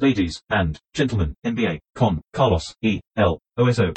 [0.00, 3.00] Ladies and gentlemen, NBA con Carlos E.
[3.16, 3.38] L.
[3.56, 3.94] OSO.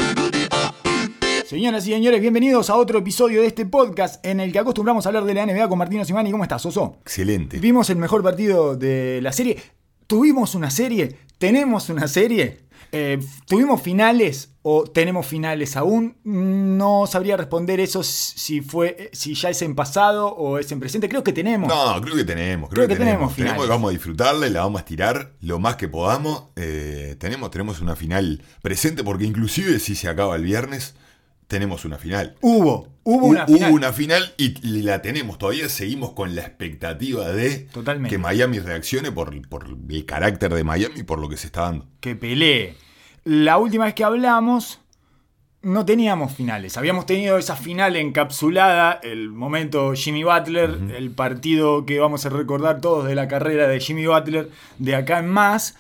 [1.46, 5.10] Señoras y señores, bienvenidos a otro episodio de este podcast en el que acostumbramos a
[5.10, 6.32] hablar de la NBA con Martino Simani.
[6.32, 6.98] ¿Cómo estás, Oso?
[7.02, 7.60] Excelente.
[7.60, 9.62] Vimos el mejor partido de la serie.
[10.08, 11.18] ¿Tuvimos una serie?
[11.38, 12.62] ¿Tenemos una serie?
[12.92, 16.18] Eh, ¿Tuvimos finales o tenemos finales aún?
[16.24, 21.10] No sabría responder eso si fue, si ya es en pasado o es en presente.
[21.10, 21.70] Creo que tenemos.
[21.70, 22.70] No, creo que tenemos.
[22.70, 23.56] Creo que tenemos tenemos.
[23.56, 23.68] finales.
[23.68, 26.46] vamos a disfrutarla y la vamos a estirar lo más que podamos.
[26.56, 30.96] Eh, tenemos, tenemos una final presente porque inclusive si se acaba el viernes,
[31.52, 32.36] tenemos una final.
[32.42, 33.72] Hubo, hubo una Hu- final.
[33.74, 35.38] una final y la tenemos.
[35.38, 38.10] Todavía seguimos con la expectativa de Totalmente.
[38.10, 41.62] que Miami reaccione por, por el carácter de Miami y por lo que se está
[41.62, 41.86] dando.
[42.00, 42.76] que pelee.
[43.24, 44.80] La última vez que hablamos
[45.62, 46.76] no teníamos finales.
[46.78, 52.82] Habíamos tenido esa final encapsulada, el momento Jimmy Butler, el partido que vamos a recordar
[52.82, 54.50] todos de la carrera de Jimmy Butler
[54.80, 55.76] de acá en más,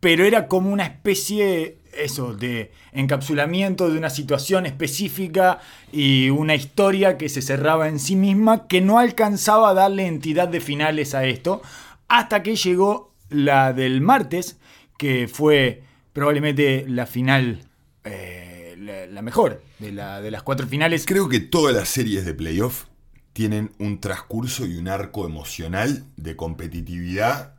[0.00, 5.60] pero era como una especie eso de encapsulamiento de una situación específica
[5.92, 10.48] y una historia que se cerraba en sí misma que no alcanzaba a darle entidad
[10.48, 11.62] de finales a esto
[12.08, 14.58] hasta que llegó la del martes
[14.98, 17.64] que fue probablemente la final
[18.04, 21.04] eh, la, la mejor de, la- de las cuatro finales.
[21.06, 22.84] Creo que todas las series de playoff
[23.32, 27.54] tienen un transcurso y un arco emocional de competitividad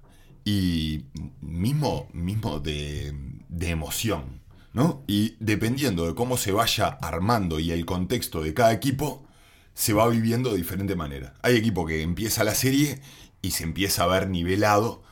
[0.46, 1.06] y
[1.42, 3.14] mismo, mismo de,
[3.50, 4.42] de emoción,
[4.74, 5.04] ¿no?
[5.08, 9.26] Y dependiendo de cómo se vaya armando y el contexto de cada equipo,
[9.74, 11.34] se va viviendo de diferente manera.
[11.42, 13.02] Hay equipo que empieza la serie
[13.42, 15.04] y se empieza a ver nivelado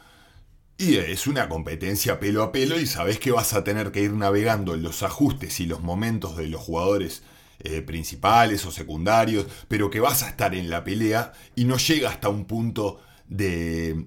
[0.78, 4.14] y es una competencia pelo a pelo y sabes que vas a tener que ir
[4.14, 7.24] navegando en los ajustes y los momentos de los jugadores
[7.60, 12.10] eh, principales o secundarios, pero que vas a estar en la pelea y no llega
[12.10, 14.06] hasta un punto de,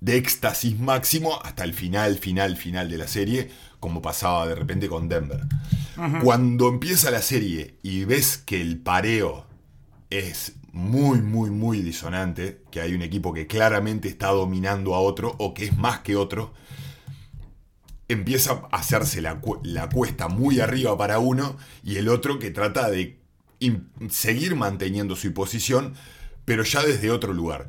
[0.00, 3.50] de éxtasis máximo hasta el final, final, final de la serie,
[3.80, 5.40] como pasaba de repente con Denver.
[6.22, 9.46] Cuando empieza la serie y ves que el pareo
[10.10, 15.34] es muy, muy, muy disonante, que hay un equipo que claramente está dominando a otro
[15.38, 16.54] o que es más que otro,
[18.08, 22.50] empieza a hacerse la, cu- la cuesta muy arriba para uno y el otro que
[22.50, 23.18] trata de
[24.08, 25.94] seguir manteniendo su posición,
[26.44, 27.68] pero ya desde otro lugar.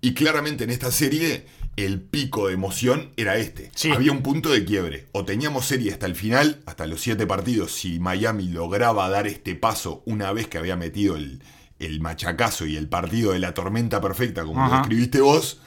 [0.00, 1.46] Y claramente en esta serie
[1.76, 3.70] el pico de emoción era este.
[3.74, 3.90] Sí.
[3.90, 5.06] Había un punto de quiebre.
[5.12, 9.54] O teníamos serie hasta el final, hasta los siete partidos, si Miami lograba dar este
[9.54, 11.42] paso una vez que había metido el,
[11.78, 15.60] el machacazo y el partido de la tormenta perfecta, como lo escribiste vos,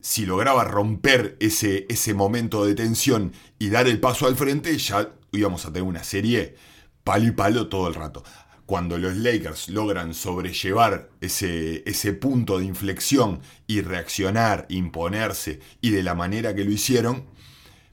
[0.00, 5.10] si lograba romper ese, ese momento de tensión y dar el paso al frente, ya
[5.32, 6.56] íbamos a tener una serie
[7.02, 8.22] palo y palo todo el rato.
[8.66, 16.02] Cuando los Lakers logran sobrellevar ese, ese punto de inflexión y reaccionar, imponerse y de
[16.02, 17.26] la manera que lo hicieron,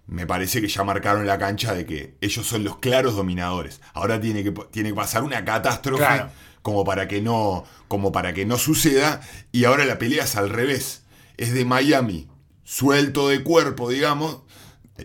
[0.08, 3.82] me parece que ya marcaron la cancha de que ellos son los claros dominadores.
[3.94, 6.30] Ahora tiene que, tiene que pasar una catástrofe Claro.
[6.64, 10.50] como para que no como para que no suceda y ahora la pelea es al
[10.50, 11.04] revés
[11.38, 12.28] es de Miami
[12.64, 14.42] suelto de cuerpo digamos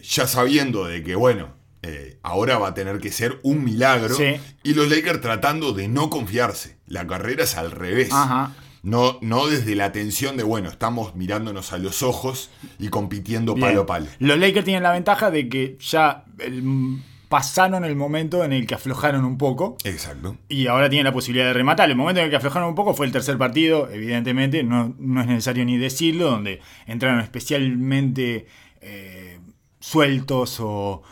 [0.03, 4.35] ya sabiendo de que bueno eh, ahora va a tener que ser un milagro Sí.
[4.63, 8.53] y los Lakers tratando de no confiarse la carrera es al revés Ajá.
[8.83, 12.51] no, no desde la tensión de bueno estamos mirándonos a los ojos
[12.81, 13.69] y compitiendo Bien.
[13.69, 18.43] palo a palo Los Lakers tienen la ventaja de que ya el- pasaron el momento
[18.43, 19.77] en el que aflojaron un poco.
[19.85, 21.91] exacto Y ahora tienen la posibilidad de rematar.
[21.91, 25.21] El momento en el que aflojaron un poco fue el tercer partido, evidentemente, no, no
[25.21, 28.47] es necesario ni decirlo, donde entraron especialmente
[28.81, 29.41] eh,
[29.79, 31.03] sueltos o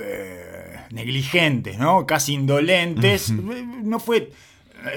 [0.00, 2.06] eh, negligentes, ¿no?
[2.06, 3.30] Casi indolentes.
[3.30, 4.30] Eh, No fue.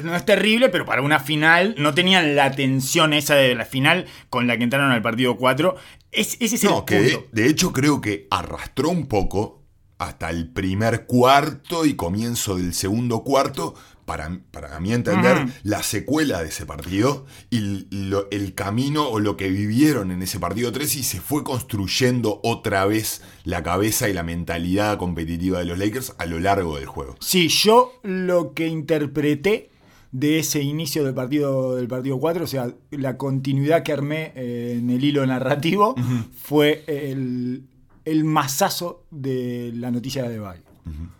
[0.03, 4.06] No es terrible, pero para una final no tenían la tensión esa de la final
[4.31, 5.75] con la que entraron al partido 4.
[6.11, 7.28] Es, ese es el No, que punto.
[7.31, 9.61] de, de hecho creo que arrastró un poco
[10.00, 16.41] hasta el primer cuarto y comienzo del segundo cuarto, para, para mi entender, la secuela
[16.43, 20.95] de ese partido y lo- el camino o lo que vivieron en ese partido 3
[20.95, 26.13] y se fue construyendo otra vez la cabeza y la mentalidad competitiva de los Lakers
[26.19, 27.15] a lo largo del juego.
[27.19, 29.69] Sí, yo lo que interpreté
[30.12, 34.77] de ese inicio del partido del partido 4, o sea, la continuidad que armé eh,
[34.80, 35.94] en el hilo narrativo,
[36.41, 37.63] fue el,
[38.06, 40.62] el mazazo de la noticia de Bayo.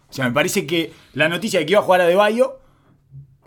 [0.08, 2.60] O sea, me parece que la noticia de que iba a jugar a De Bayo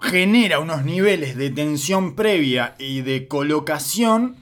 [0.00, 4.36] genera unos niveles de tensión previa y de colocación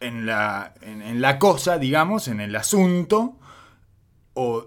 [0.00, 3.36] en la, en, la cosa, digamos, en el asunto,
[4.34, 4.66] o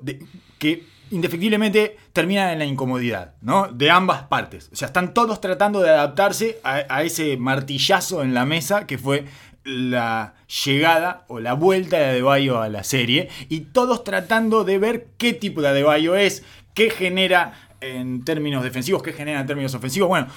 [0.60, 3.68] que indefectiblemente terminan en la incomodidad, ¿no?
[3.68, 4.70] De ambas partes.
[4.72, 8.98] O sea, están todos tratando de adaptarse a, a ese martillazo en la mesa que
[8.98, 9.26] fue
[9.64, 15.08] la llegada o la vuelta de Adebayo a la serie y todos tratando de ver
[15.18, 16.44] qué tipo de Adebayo es,
[16.74, 17.54] qué genera
[17.84, 20.10] en términos defensivos, qué genera en términos ofensivos.
[20.10, 20.28] Bueno,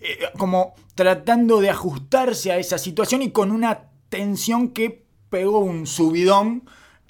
[0.00, 5.86] eh, como tratando de ajustarse a esa situación y con una tensión que pegó un
[5.86, 6.64] subidón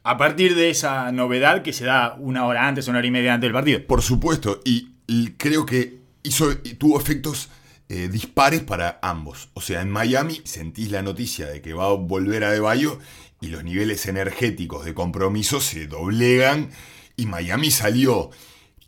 [0.05, 3.35] a partir de esa novedad que se da una hora antes, una hora y media
[3.35, 3.87] antes del partido.
[3.87, 4.93] Por supuesto, y,
[5.37, 7.49] creo que hizo, tuvo efectos
[7.89, 9.51] eh, dispares para ambos.
[9.55, 12.99] O sea, en Miami sentís la noticia de que va a volver a De Bayo
[13.41, 16.71] y los niveles energéticos de compromiso se doblegan
[17.17, 18.31] y Miami salió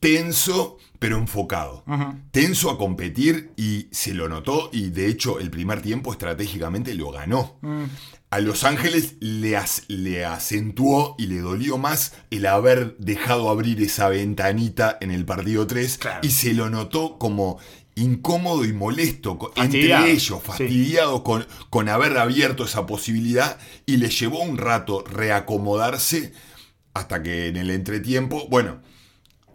[0.01, 1.85] tenso pero enfocado.
[2.31, 7.11] Tenso a competir y se lo notó y de hecho el primer tiempo estratégicamente lo
[7.11, 7.59] ganó.
[7.61, 7.85] Mm.
[8.31, 13.81] A Los Ángeles le, as- le acentuó y le dolió más el haber dejado abrir
[13.83, 16.21] esa ventanita en el partido 3 Claro.
[16.27, 17.59] y se lo notó como
[17.95, 20.47] incómodo y molesto Fastidiado, entre ellos, sí.
[20.47, 26.33] fastidiado con, con haber abierto esa posibilidad y le llevó un rato reacomodarse
[26.95, 28.81] hasta que en el entretiempo, bueno,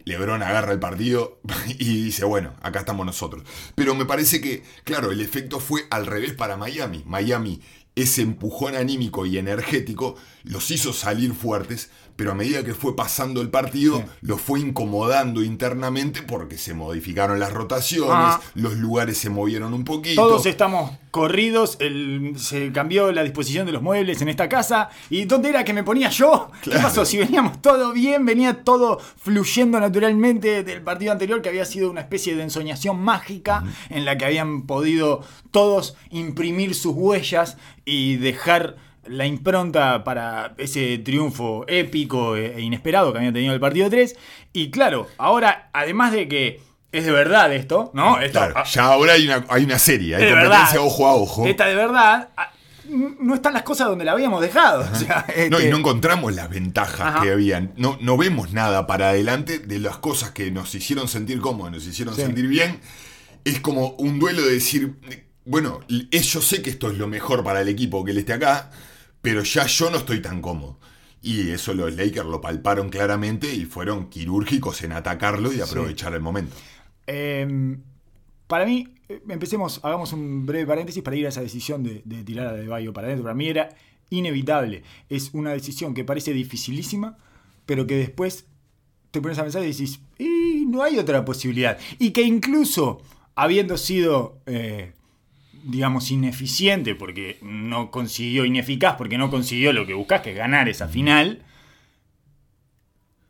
[0.04, 1.40] Lebron agarra el partido
[1.78, 3.44] y dice, bueno, acá estamos nosotros.
[3.74, 7.02] Pero me parece que, claro, el efecto fue al revés para Miami.
[7.06, 7.60] Miami,
[7.94, 13.40] ese empujón anímico y energético los hizo salir fuertes, pero a medida que fue pasando
[13.40, 14.04] el partido, Sí.
[14.22, 18.40] los fue incomodando internamente porque se modificaron las rotaciones, Ah.
[18.54, 20.20] los lugares se movieron un poquito.
[20.22, 24.88] Todos estamos corridos, el- se cambió la disposición de los muebles en esta casa.
[25.10, 26.50] ¿Y dónde era que me ponía yo?
[26.62, 27.04] ¿Qué pasó?
[27.04, 32.00] Si veníamos todo bien, venía todo fluyendo naturalmente del partido anterior, que había sido una
[32.00, 38.76] especie de ensoñación mágica en la que habían podido todos imprimir sus huellas y dejar
[39.06, 44.16] la impronta para ese triunfo épico e inesperado que habían tenido el partido 3.
[44.52, 46.60] Y claro, ahora, además de que
[46.92, 48.20] es de verdad esto, ¿no?
[48.20, 50.86] Esto, Claro, ah, ya ahora hay una, hay una serie, hay de competencia verdad.
[50.86, 51.46] ojo a ojo.
[51.46, 52.28] Esta de verdad.
[52.36, 52.52] ah,
[52.88, 54.86] No están las cosas donde la habíamos dejado.
[54.92, 57.22] O sea, No, este, y no encontramos las ventajas Ajá.
[57.22, 57.72] que habían.
[57.76, 61.86] No, no vemos nada para adelante de las cosas que nos hicieron sentir cómodos, nos
[61.86, 62.22] hicieron Sí.
[62.22, 62.80] sentir bien.
[63.44, 64.94] Es como un duelo de decir,
[65.46, 68.34] bueno, es- yo sé que esto es lo mejor para el equipo que él esté
[68.34, 68.70] acá,
[69.22, 70.78] pero ya yo no estoy tan cómodo.
[71.22, 76.20] Y eso los Lakers lo palparon claramente y fueron quirúrgicos en atacarlo y aprovechar el
[76.20, 76.54] momento.
[77.06, 77.76] eh,
[78.48, 82.24] para mí, eh, empecemos, hagamos un breve paréntesis para ir a esa decisión de, de
[82.24, 83.24] tirar a De Bayo para adentro.
[83.24, 83.70] Para mí era
[84.10, 84.82] inevitable.
[85.08, 87.16] Es una decisión que parece dificilísima,
[87.64, 88.44] pero que después
[89.10, 91.78] te pones a pensar y decís, y no hay otra posibilidad.
[91.98, 93.00] Y que incluso,
[93.34, 94.92] habiendo sido, eh,
[95.64, 100.68] digamos, ineficiente, porque no consiguió, ineficaz, porque no consiguió lo que buscas, que es ganar
[100.68, 101.42] esa final,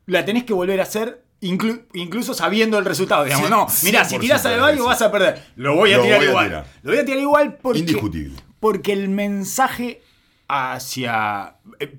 [0.06, 1.22] la tenés que volver a hacer.
[1.40, 4.86] inclu- incluso sabiendo el resultado, digamos, no, mirá, si 100% tirás a De Bayo sí.
[4.86, 5.42] vas a perder.
[5.56, 6.46] Lo voy a Lo tirar voy a igual.
[6.46, 6.66] tirar.
[6.82, 7.80] Lo voy a tirar igual porque.
[7.80, 8.36] Indiscutible.
[8.60, 10.02] Porque el mensaje
[10.48, 11.56] hacia.
[11.80, 11.98] eh,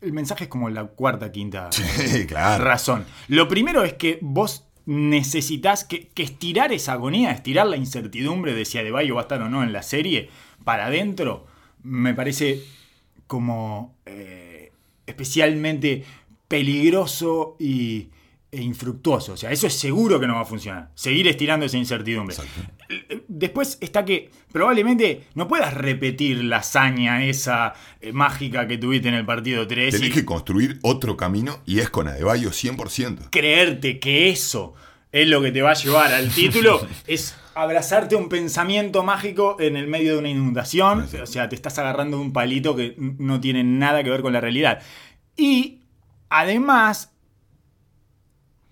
[0.00, 2.64] El mensaje es como la cuarta, quinta Sí, claro.
[2.64, 3.04] razón.
[3.28, 8.64] Lo primero es que vos necesitas que, que estirar esa agonía, estirar la incertidumbre de
[8.64, 10.28] si Adebayo va a estar o no en la serie
[10.64, 11.46] para adentro,
[11.82, 12.62] me parece
[13.26, 14.72] como eh,
[15.06, 16.04] especialmente
[16.48, 18.08] peligroso y,
[18.50, 19.32] e infructuoso.
[19.32, 20.90] O sea, eso es seguro que no va a funcionar.
[20.94, 22.36] Seguir estirando esa incertidumbre.
[22.36, 22.72] Exacto.
[23.28, 29.14] Después está que probablemente no puedas repetir la hazaña esa eh, mágica que tuviste en
[29.14, 33.30] el partido 3 Tenés y que construir otro camino y es con Adebayo 100%.
[33.30, 34.74] creerte que eso
[35.12, 39.76] es lo que te va a llevar al título es abrazarte un pensamiento mágico en
[39.76, 41.08] el medio de una inundación.
[41.22, 44.32] O sea, te estás agarrando de un palito que no tiene nada que ver con
[44.32, 44.82] la realidad.
[45.36, 45.80] Y
[46.28, 47.12] además,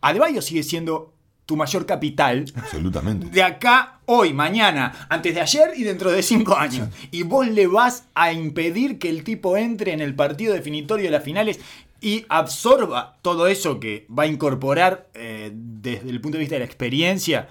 [0.01, 1.12] Adebayo sigue siendo
[1.47, 3.27] tu mayor capital Absolutamente.
[3.29, 6.89] de acá, hoy, mañana, antes de ayer y dentro de cinco años.
[7.11, 11.11] Y vos le vas a impedir que el tipo entre en el partido definitorio de
[11.11, 11.61] las finales
[12.01, 16.61] y absorba todo eso que va a incorporar eh, desde el punto de vista de
[16.61, 17.49] la experiencia.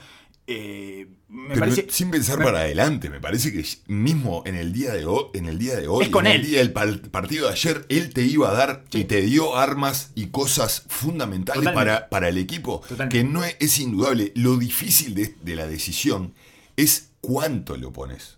[0.47, 1.87] eh, me Pero parece.
[1.89, 5.45] sin pensar me- para adelante, me parece que mismo en el día de hoy, en
[5.45, 6.41] el día de hoy, con en él.
[6.41, 8.99] el día del par- partido de ayer, él te iba a dar Sí.
[8.99, 12.81] y te dio armas y cosas fundamentales para, para el equipo.
[12.87, 13.17] Totalmente.
[13.17, 14.31] Que no es, es indudable.
[14.35, 16.33] Lo difícil de, de la decisión
[16.75, 18.37] es cuánto lo pones.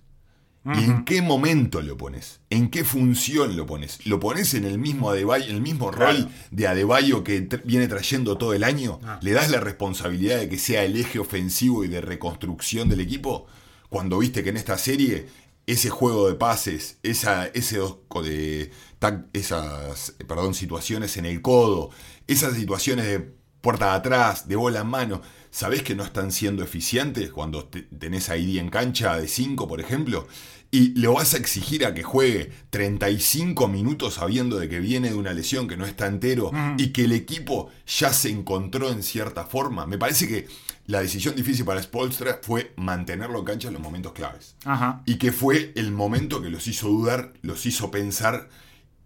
[0.66, 2.40] ¿Y en qué momento lo pones?
[2.50, 4.06] ¿En qué función lo pones?
[4.06, 8.38] ¿Lo pones en el mismo Adebayo, en el mismo rol de Adebayo que viene trayendo
[8.38, 9.00] todo el año?
[9.04, 9.20] Ah.
[9.22, 13.46] ¿Le das la responsabilidad de que sea el eje ofensivo y de reconstrucción del equipo?
[13.90, 15.28] Cuando viste que en esta serie
[15.68, 21.90] ese juego de pases, esa, ese dos- de, tac- esas perdón, situaciones en el codo,
[22.28, 25.22] esas situaciones de puerta de atrás, de bola en mano.
[25.52, 29.68] ¿Sabés que no están siendo eficientes cuando te- tenés a ID en cancha de 5,
[29.68, 30.28] por ejemplo?
[30.74, 35.16] Y le vas a exigir a que juegue 35 minutos sabiendo de que viene de
[35.16, 39.46] una lesión que no está entero y que el equipo ya se encontró en cierta
[39.46, 39.86] forma.
[39.86, 40.48] Me parece que
[40.88, 44.56] la decisión difícil para Spolstra fue mantenerlo en cancha en los momentos claves.
[44.66, 45.04] Ajá.
[45.06, 48.50] Y que fue el momento que los hizo dudar, los hizo pensar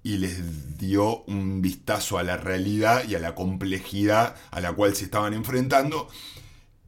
[0.04, 4.96] y les dio un vistazo a la realidad y a la complejidad a la cual
[4.96, 6.08] se estaban enfrentando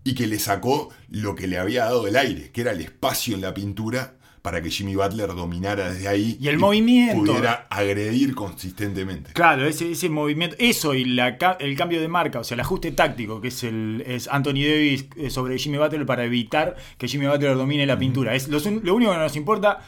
[0.06, 3.36] y que le sacó lo que le había dado el aire, que era el espacio
[3.36, 7.26] en la pintura para que Jimmy Butler dominara desde ahí Y el movimiento.
[7.26, 9.34] pudiera agredir consistentemente.
[9.34, 12.92] Claro, ese, ese movimiento, eso y la, el cambio de marca, o sea, el ajuste
[12.92, 17.28] táctico que es el es Anthony Davis eh, sobre Jimmy Butler para evitar que Jimmy
[17.28, 18.36] Butler domine la pintura.
[18.36, 19.80] Es lo, lo único que nos importa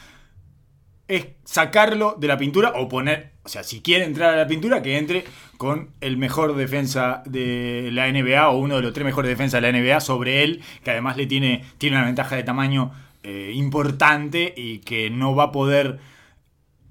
[1.08, 4.82] es sacarlo de la pintura o poner, o sea, si quiere entrar a la pintura,
[4.82, 5.24] que entre
[5.58, 9.70] con el mejor defensa de la NBA o uno de los tres mejores defensas de
[9.72, 12.92] la NBA sobre él, que además le tiene, tiene una ventaja de tamaño
[13.22, 16.00] eh, importante y que no va a poder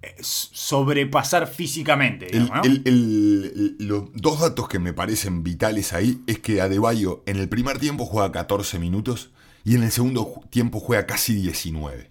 [0.04, 2.26] eh, sobrepasar físicamente.
[2.36, 2.74] El- digamos, ¿no?
[2.74, 7.38] el- el- el- los dos datos que me parecen vitales ahí es que Adebayo en
[7.38, 9.32] el primer tiempo juega 14 minutos
[9.64, 12.10] y en el segundo tiempo juega casi 19.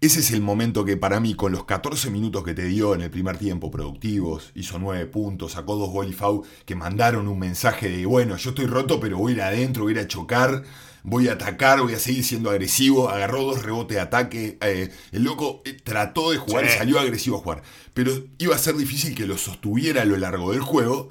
[0.00, 3.00] Ese es el momento que para mí, con los 14 minutos que te dio en
[3.02, 7.38] el primer tiempo, productivos, hizo 9 puntos, sacó dos gol y foul, que mandaron un
[7.38, 10.08] mensaje de, bueno, yo estoy roto, pero voy a ir adentro, voy a ir a
[10.08, 10.62] chocar,
[11.04, 15.22] voy a atacar, voy a seguir siendo agresivo, agarró dos rebotes de ataque, eh, el
[15.22, 16.78] loco eh, trató de jugar, Sí.
[16.78, 20.50] salió agresivo a jugar, pero iba a ser difícil que lo sostuviera a lo largo
[20.50, 21.10] del juego.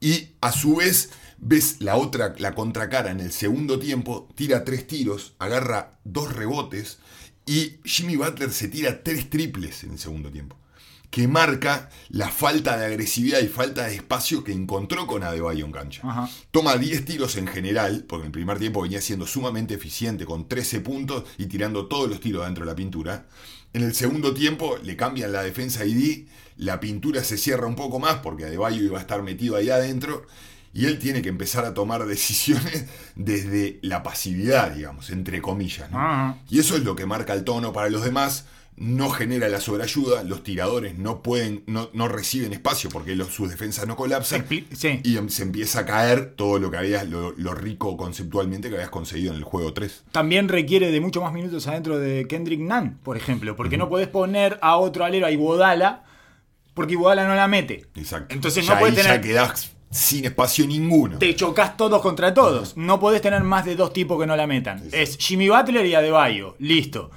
[0.00, 3.10] Y a su vez ves la otra, la contracara.
[3.10, 6.98] En el segundo tiempo, tira tres tiros, agarra dos rebotes.
[7.46, 10.56] Y Jimmy Butler se tira tres triples en el segundo tiempo.
[11.14, 15.70] Que marca la falta de agresividad y falta de espacio que encontró con Adebayo en
[15.70, 16.02] cancha.
[16.02, 16.28] Ajá.
[16.50, 20.48] Toma 10 tiros en general, porque en el primer tiempo venía siendo sumamente eficiente con
[20.48, 23.26] 13 puntos y tirando todos los tiros dentro de la pintura.
[23.72, 28.00] En el segundo tiempo le cambian la defensa ID, la pintura se cierra un poco
[28.00, 30.26] más porque Adebayo iba a estar metido ahí adentro
[30.72, 35.92] y él tiene que empezar a tomar decisiones desde la pasividad, digamos, entre comillas.
[35.92, 36.40] ¿no?
[36.50, 38.46] Y eso es lo que marca el tono para los demás.
[38.76, 43.48] No genera la sobreayuda, los tiradores no pueden, no, no reciben espacio porque los- sus
[43.48, 45.00] defensas no colapsan sí.
[45.04, 48.74] y em- se empieza a caer todo lo que habías, lo, lo rico conceptualmente que
[48.74, 50.04] habías conseguido en el juego 3.
[50.10, 54.08] También requiere de mucho más minutos adentro de Kendrick Nunn, por ejemplo, porque no podés
[54.08, 56.02] poner a otro alero, a Iguodala,
[56.74, 57.86] porque Iguodala no la mete.
[57.94, 58.34] Exacto.
[58.34, 59.20] Entonces Ya no puedes ahí tener...
[59.20, 61.18] ya quedás sin espacio ninguno.
[61.18, 62.76] Te chocas todos contra todos.
[62.76, 64.82] No podés tener más de dos tipos que no la metan.
[64.90, 66.56] Es Jimmy Butler y Adebayo.
[66.58, 67.12] Listo.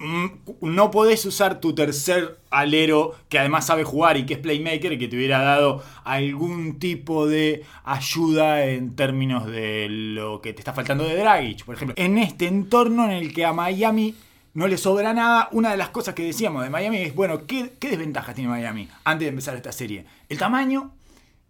[0.00, 0.26] Mm,
[0.62, 4.98] No podés usar tu tercer alero que además sabe jugar y que es playmaker y
[4.98, 10.72] que te hubiera dado algún tipo de ayuda en términos de lo que te está
[10.72, 11.94] faltando de Dragic, por ejemplo.
[11.98, 14.14] En este entorno en el que a Miami
[14.54, 17.74] no le sobra nada, una de las cosas que decíamos de Miami es, bueno, ¿qué,
[17.78, 20.06] qué desventajas tiene Miami antes de empezar esta serie?
[20.28, 20.92] El tamaño,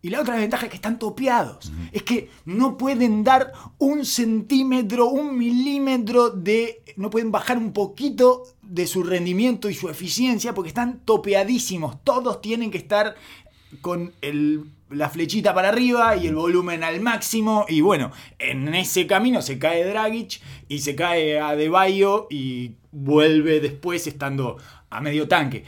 [0.02, 1.70] y la otra desventaja es que están topeados.
[1.92, 6.82] Es que no pueden dar un centímetro, un milímetro de...
[6.96, 12.02] No pueden bajar un poquito de su rendimiento y su eficiencia porque están topeadísimos.
[12.04, 13.14] Todos tienen que estar
[13.80, 17.64] con el- la flechita para arriba y el volumen al máximo.
[17.68, 24.06] Y bueno, en ese camino se cae Dragic y se cae Adebayo y vuelve después
[24.06, 24.56] estando
[24.88, 25.64] a medio tanque.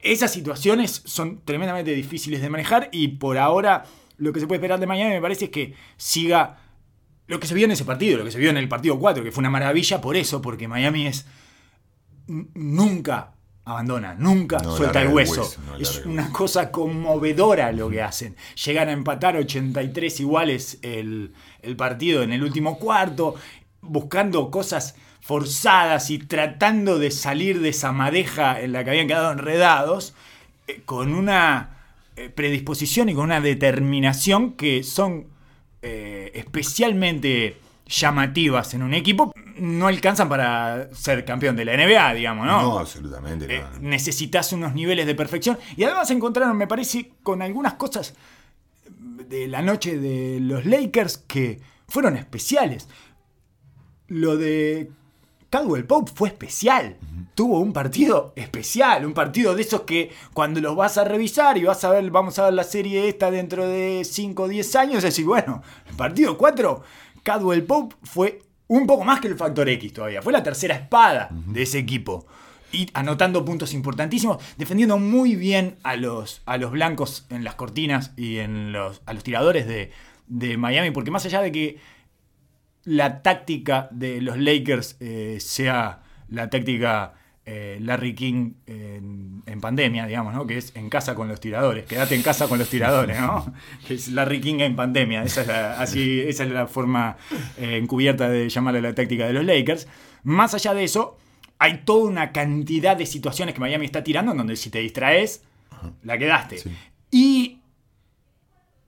[0.00, 3.84] Esas situaciones son tremendamente difíciles de manejar y por ahora
[4.16, 6.58] lo que se puede esperar de Miami me parece es que siga
[7.26, 9.22] lo que se vio en ese partido, lo que se vio en el partido 4,
[9.22, 11.26] que fue una maravilla por eso, porque Miami es
[12.26, 13.32] nunca
[13.64, 15.42] abandona, nunca No suelta el hueso.
[15.42, 16.32] hueso, no es una hueso.
[16.32, 18.34] cosa conmovedora lo que hacen.
[18.64, 23.34] Llegan a empatar 83 iguales el, el partido en el último cuarto,
[23.82, 24.96] buscando cosas
[25.28, 30.14] forzadas y tratando de salir de esa madeja en la que habían quedado enredados,
[30.66, 31.76] eh, con una
[32.16, 35.26] eh, predisposición y con una determinación que son
[35.82, 42.46] eh, especialmente llamativas en un equipo, no alcanzan para ser campeón de la NBA, digamos,
[42.46, 42.62] ¿no?
[42.62, 43.54] No, absolutamente.
[43.54, 45.58] Eh, necesitas unos niveles de perfección.
[45.76, 48.14] Y además encontraron, me parece, con algunas cosas
[49.28, 52.88] de la noche de los Lakers que fueron especiales.
[54.06, 54.90] Lo de
[55.50, 56.96] Caldwell Pope fue especial.
[57.34, 61.64] Tuvo un partido especial, un partido de esos que cuando los vas a revisar y
[61.64, 65.02] vas a ver, vamos a ver la serie esta dentro de 5 o 10 años,
[65.02, 66.82] decir, bueno, el partido 4,
[67.22, 70.20] Caldwell Pope fue un poco más que el factor X todavía.
[70.20, 72.26] Fue la tercera espada de ese equipo.
[72.70, 78.12] Y anotando puntos importantísimos, defendiendo muy bien a los, a los blancos en las cortinas
[78.16, 79.90] y en los, a los tiradores de,
[80.26, 81.78] de Miami, porque más allá de que
[82.84, 87.14] la táctica de los Lakers eh, sea la táctica
[87.50, 90.46] eh, Larry King en, en pandemia, digamos, ¿no?
[90.46, 91.86] Que es en casa con los tiradores.
[91.86, 93.54] Quédate en casa con los tiradores, ¿no?
[93.86, 95.22] Que es Larry King en pandemia.
[95.22, 97.16] Esa es la, así, esa es la forma
[97.56, 99.88] eh, encubierta de llamarle la táctica de los Lakers.
[100.24, 101.16] Más allá de eso,
[101.58, 105.42] hay toda una cantidad de situaciones que Miami está tirando en donde si te distraes,
[106.02, 106.58] la quedaste.
[106.58, 106.70] Sí.
[107.10, 107.47] Y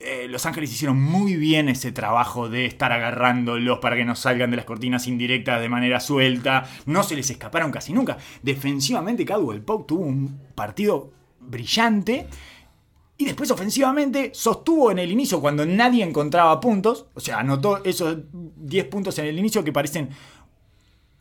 [0.00, 4.50] eh, Los Ángeles hicieron muy bien ese trabajo de estar agarrándolos para que no salgan
[4.50, 6.64] de las cortinas indirectas de manera suelta.
[6.86, 8.16] No se les escaparon casi nunca.
[8.42, 12.26] Defensivamente, Caldwell Pope tuvo un partido brillante.
[13.18, 17.06] Y después ofensivamente sostuvo en el inicio cuando nadie encontraba puntos.
[17.12, 20.08] O sea, anotó esos 10 puntos en el inicio que parecen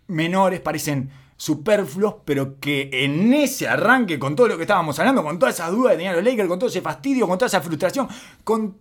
[0.08, 1.10] menores, parecen
[1.40, 5.72] superfluos, pero que en ese arranque, con todo lo que estábamos hablando, con todas esas
[5.72, 8.10] dudas que tenían los con todo ese fastidio, con toda esa frustración,
[8.44, 8.78] con,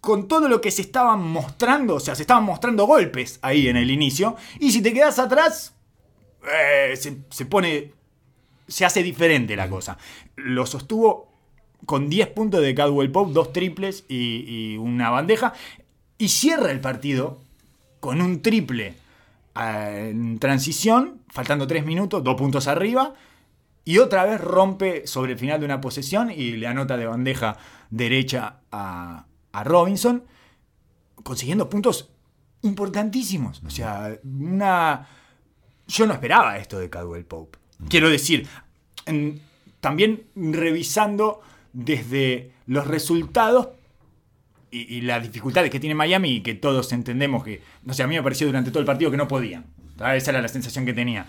[0.00, 3.76] con todo lo que se estaban mostrando, o sea, se estaban mostrando golpes ahí en
[3.76, 5.74] el inicio, y si te quedas atrás,
[6.44, 7.92] eh, se, se pone,
[8.68, 9.98] se hace diferente la cosa.
[10.36, 11.32] Lo sostuvo
[11.86, 15.54] con 10 puntos de Cadwell Pope, dos triples y, una bandeja,
[16.18, 17.40] y cierra el partido
[17.98, 18.94] con un triple
[19.58, 23.14] en transición, faltando 3 minutos, dos puntos arriba,
[23.84, 27.56] y otra vez rompe sobre el final de una posesión y le anota de bandeja
[27.90, 30.24] derecha a, a Robinson,
[31.22, 32.10] consiguiendo puntos
[32.62, 33.62] importantísimos.
[33.66, 35.06] O sea, una...
[35.88, 37.58] Yo no esperaba esto de Cadwell Pope.
[37.88, 38.48] Quiero decir,
[39.06, 39.40] en-
[39.80, 41.40] también revisando
[41.72, 43.68] desde los resultados
[44.88, 48.14] y, las dificultades que tiene Miami y que todos entendemos que, no sé, a mí
[48.14, 49.66] me pareció durante todo el partido que no podían.
[50.14, 51.26] Esa era la sensación que tenía.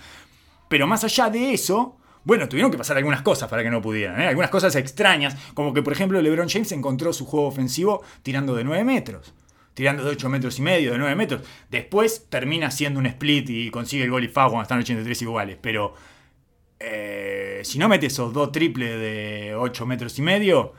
[0.68, 4.20] Pero más allá de eso, bueno, tuvieron que pasar algunas cosas para que no pudieran.
[4.20, 4.28] ¿eh?
[4.28, 8.66] Algunas cosas extrañas, como que por ejemplo LeBron James encontró su juego ofensivo tirando de
[8.66, 9.34] 9 metros.
[9.74, 11.42] Tirando de 8 metros y medio, de 9 metros.
[11.70, 15.58] Después termina haciendo un split y consigue el gol y foul cuando están 83 iguales.
[15.62, 15.94] Pero
[16.80, 20.74] eh, si no mete esos dos triples de 8 metros y medio,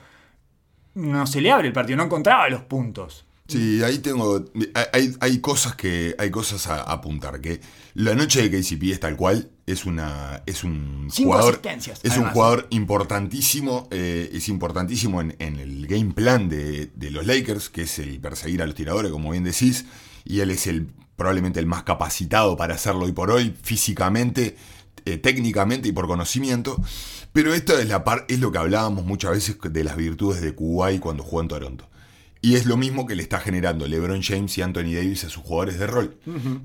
[0.99, 3.25] no se le abre el partido, no encontraba los puntos.
[3.47, 4.45] Sí, ahí tengo.
[4.93, 6.15] Hay, hay cosas que.
[6.19, 7.41] Hay cosas a apuntar.
[7.41, 7.61] Que
[7.95, 9.49] la noche de KCP es tal cual.
[9.67, 10.43] Es una.
[10.45, 11.63] Es un Cinco jugador.
[12.03, 13.89] Es un jugador importantísimo.
[13.91, 18.21] eh, es importantísimo en, en el game plan de, de los Lakers, que es el
[18.21, 19.87] perseguir a los tiradores, como bien decís.
[20.27, 24.57] Y él es el probablemente el más capacitado para hacerlo hoy por hoy, físicamente,
[25.07, 26.77] eh, técnicamente y por conocimiento.
[27.33, 30.55] Pero esto es, la par- es lo que hablábamos muchas veces de las virtudes de
[30.55, 31.89] Kuwait cuando jugó en Toronto.
[32.41, 35.43] Y es lo mismo que le está generando LeBron James y Anthony Davis a sus
[35.43, 36.17] jugadores de rol,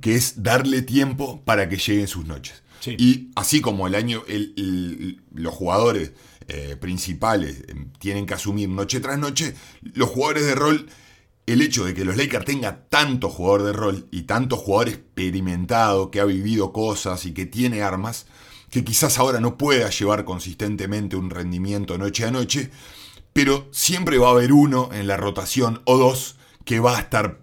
[0.01, 2.61] que es darle tiempo para que lleguen sus noches.
[2.79, 2.95] Sí.
[2.99, 6.11] Y así como el año, el- el- los jugadores
[6.49, 10.87] eh, principales eh, tienen que asumir noche tras noche, los jugadores de rol,
[11.45, 16.11] el hecho de que los Lakers tengan tanto jugador de rol y tanto jugador experimentado
[16.11, 18.27] que ha vivido cosas y que tiene armas,
[18.73, 22.71] que quizás ahora no pueda llevar consistentemente un rendimiento noche a noche,
[23.31, 27.37] pero siempre va a haber uno en la rotación o dos que va a estar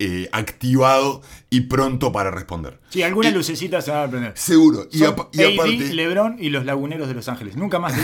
[0.00, 2.80] eh, activado y pronto para responder.
[2.90, 4.32] Sí, alguna Y- lucecita se va a prender.
[4.36, 4.86] Seguro.
[4.90, 7.56] Y, Son apa- y AD, aparte, LeBron y los laguneros de Los Ángeles.
[7.56, 7.94] Nunca más,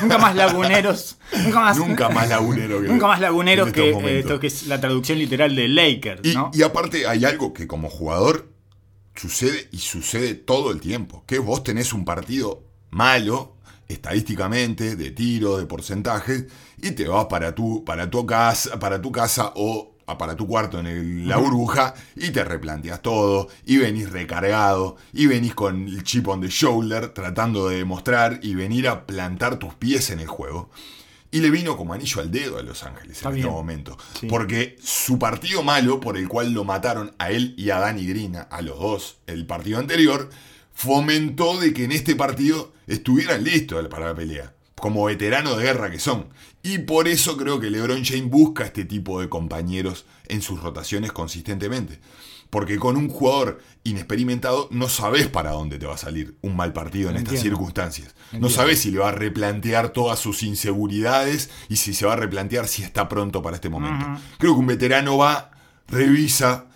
[0.00, 1.18] nunca más laguneros.
[1.44, 4.66] Nunca más, nunca más lagunero que nunca más laguneros en que eh, esto que es
[4.68, 6.50] la traducción literal de Lakers, Y, ¿no?
[6.54, 8.53] y aparte hay algo que como jugador
[9.14, 11.24] sucede y sucede todo el tiempo.
[11.26, 13.56] Que vos tenés un partido malo,
[13.88, 16.46] estadísticamente, de tiro, de porcentaje,
[16.78, 20.46] y te vas para tu, para tu casa, para tu casa o a- para tu
[20.46, 25.88] cuarto en el- la burbuja y te replanteas todo y venís recargado y venís con
[25.88, 30.20] el chip on the shoulder tratando de demostrar y venir a plantar tus pies en
[30.20, 30.68] el juego.
[31.34, 33.46] Y le vino como anillo al dedo a Los Ángeles Está en bien.
[33.48, 33.98] este momento.
[34.20, 34.28] Sí.
[34.28, 38.36] Porque su partido malo, por el cual lo mataron a él y a Danny Green,
[38.48, 40.30] a los dos, el partido anterior,
[40.72, 44.54] fomentó de que en este partido estuvieran listos para la pelea.
[44.76, 46.28] Como veteranos de guerra que son.
[46.62, 51.10] Y por eso creo que LeBron James busca este tipo de compañeros en sus rotaciones
[51.10, 51.98] consistentemente.
[52.48, 56.72] Porque con un jugador inexperimentado no sabes para dónde te va a salir un mal
[56.72, 57.42] partido en estas
[58.34, 58.48] Entiendo.
[58.48, 62.16] No sabes si le va a replantear todas sus inseguridades y si se va a
[62.16, 64.06] replantear si está pronto para este momento.
[64.38, 65.52] Creo que un veterano va,
[65.86, 66.66] revisa,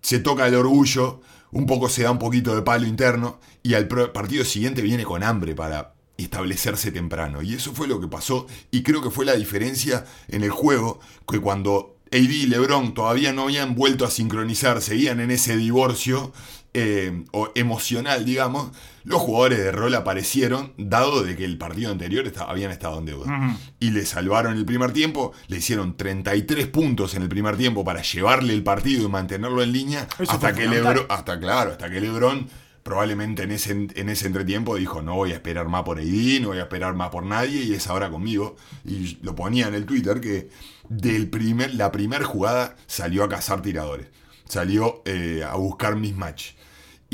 [0.00, 3.86] se toca el orgullo, un poco se da un poquito de palo interno y al
[3.86, 7.42] partido siguiente viene con hambre para establecerse temprano.
[7.42, 11.00] Y eso fue lo que pasó y creo que fue la diferencia en el juego,
[11.28, 16.32] que cuando AD y LeBron todavía no habían vuelto a sincronizar, seguían en ese divorcio
[16.74, 18.72] eh, o emocional, digamos,
[19.04, 23.58] los jugadores de rol aparecieron, dado de que el partido anterior habían estado en deuda.
[23.78, 28.02] Y le salvaron el primer tiempo, le hicieron 33 puntos en el primer tiempo para
[28.02, 30.66] llevarle el partido y mantenerlo en línea, Eso hasta que.
[30.66, 32.48] Lebron, hasta, claro, hasta que Lebron
[32.82, 36.48] probablemente en ese, en ese entretiempo dijo, no voy a esperar más por AD, no
[36.48, 38.56] voy a esperar más por nadie, y es ahora conmigo.
[38.84, 40.50] Y lo ponía en el Twitter que
[40.88, 44.08] del primer, la primera jugada salió a cazar tiradores,
[44.46, 46.52] salió eh, a buscar mismatch.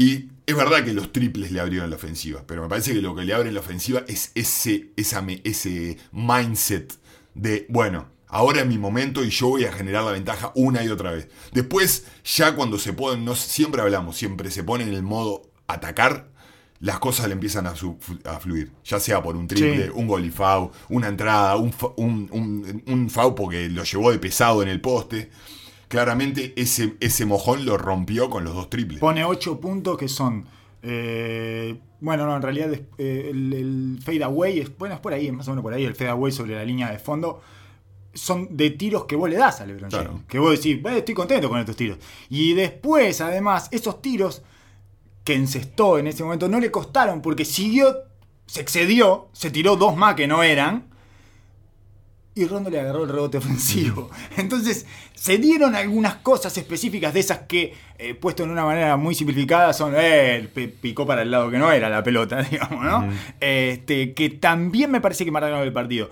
[0.03, 3.15] Y es verdad que los triples le abrieron la ofensiva, pero me parece que lo
[3.15, 6.95] que le abre la ofensiva es ese, esa ese mindset
[7.35, 10.89] de, bueno, ahora es mi momento y yo voy a generar la ventaja una y
[10.89, 11.29] otra vez.
[11.53, 16.31] Después, ya cuando se ponen, no, siempre hablamos, siempre se pone en el modo atacar,
[16.79, 18.73] las cosas le empiezan a, su- a fluir.
[18.87, 19.93] Ya sea por un triple, Sí.
[19.95, 24.19] un gol y foul, una entrada, un, un, un, un foul porque lo llevó de
[24.19, 25.29] pesado en el poste.
[25.91, 29.01] Claramente ese, ese mojón lo rompió con los dos triples.
[29.01, 30.47] Pone 8 puntos que son.
[30.83, 35.13] eh, bueno, no, en realidad es, eh, el, el fade away, es, bueno, es por
[35.13, 37.43] ahí, es más o menos por ahí, el fade away sobre la línea de fondo.
[38.15, 40.07] Son de tiros que vos le das a LeBron James.
[40.09, 40.23] Claro.
[40.29, 41.99] Que vos decís, "Eh, estoy contento con estos tiros.
[42.29, 44.43] Y después, además, esos tiros
[45.25, 47.95] que encestó en ese momento no le costaron porque siguió,
[48.47, 50.90] se excedió, se tiró dos más que no eran.
[52.33, 54.09] Y Rondo le agarró el rebote ofensivo.
[54.37, 59.15] Entonces, se dieron algunas cosas específicas de esas que, eh, puesto en una manera muy
[59.17, 60.49] simplificada, son, eh,
[60.81, 63.13] picó para el lado que no era la pelota, digamos, ¿no?
[63.41, 66.09] este, que también me parece que marcaron el partido.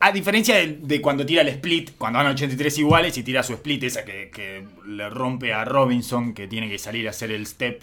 [0.00, 3.54] A diferencia de, de cuando tira el split, cuando van 83 iguales y tira su
[3.54, 7.46] split, esa que, que le rompe a Robinson, que tiene que salir a hacer el
[7.46, 7.82] step,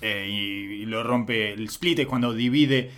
[0.00, 2.90] eh, y, y lo rompe el split, es cuando divide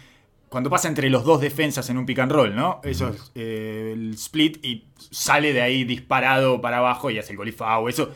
[0.51, 2.81] cuando pasa entre los dos defensas en un pick and roll, ¿no?
[2.85, 7.37] Eso es eh, el split y sale de ahí disparado para abajo y hace el
[7.39, 7.89] golifao.
[7.89, 8.11] Eso,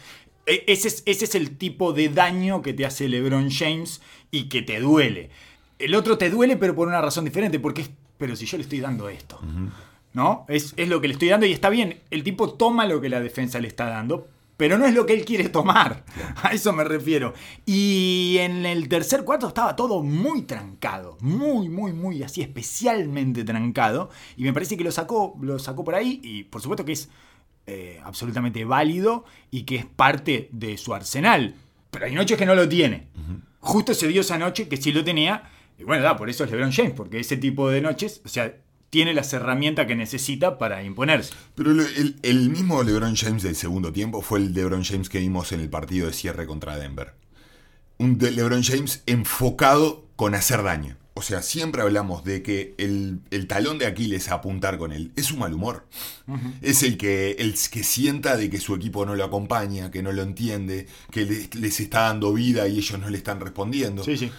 [0.44, 4.49] e- ese, es, ese es el tipo de daño que te hace LeBron James y
[4.49, 5.31] que te duele.
[5.79, 8.64] El otro te duele, pero por una razón diferente, porque es, pero si yo le
[8.64, 9.40] estoy dando esto,
[10.12, 10.44] ¿no?
[10.49, 12.01] Es, es lo que le estoy dando y está bien.
[12.11, 15.14] El tipo toma lo que la defensa le está dando, pero no es lo que
[15.14, 16.04] él quiere tomar.
[16.42, 17.34] A eso me refiero.
[17.66, 21.16] Y en el tercer cuarto estaba todo muy trancado.
[21.20, 24.10] Muy, muy, muy así, especialmente trancado.
[24.36, 26.20] Y me parece que lo sacó, lo sacó por ahí.
[26.22, 27.08] Y por supuesto que es
[27.66, 31.54] eh, absolutamente válido y que es parte de su arsenal.
[31.90, 33.08] Pero hay noches que no lo tiene.
[33.60, 35.50] Justo se dio esa noche que sí lo tenía.
[35.78, 38.54] Y bueno, da, por eso es LeBron James, porque ese tipo de noches, o sea,
[38.94, 41.33] tiene las herramientas que necesita para imponerse.
[41.57, 45.50] Pero el, el mismo LeBron James del segundo tiempo fue el LeBron James que vimos
[45.50, 47.14] en el partido de cierre contra Denver.
[47.98, 50.96] Un LeBron James enfocado con hacer daño.
[51.16, 55.11] O sea, siempre hablamos de que el, el talón de Aquiles a apuntar con él
[55.16, 55.87] es su mal humor.
[56.62, 60.12] Es el que, el que sienta de que su equipo no lo acompaña, que no
[60.12, 64.02] lo entiende, que le- les está dando vida y ellos no le están respondiendo.
[64.04, 64.30] Sí, sí.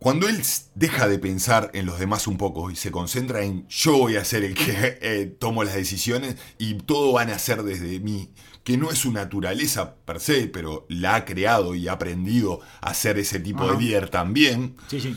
[0.00, 0.42] Cuando él
[0.74, 4.24] deja de pensar en los demás un poco y se concentra en yo voy a
[4.24, 8.30] ser el que eh, tomo las decisiones y todo van a ser desde mí,
[8.64, 12.94] que no es su naturaleza per se, pero la ha creado y ha aprendido a
[12.94, 13.74] ser ese tipo Ajá.
[13.74, 15.16] de líder también, Sí, sí.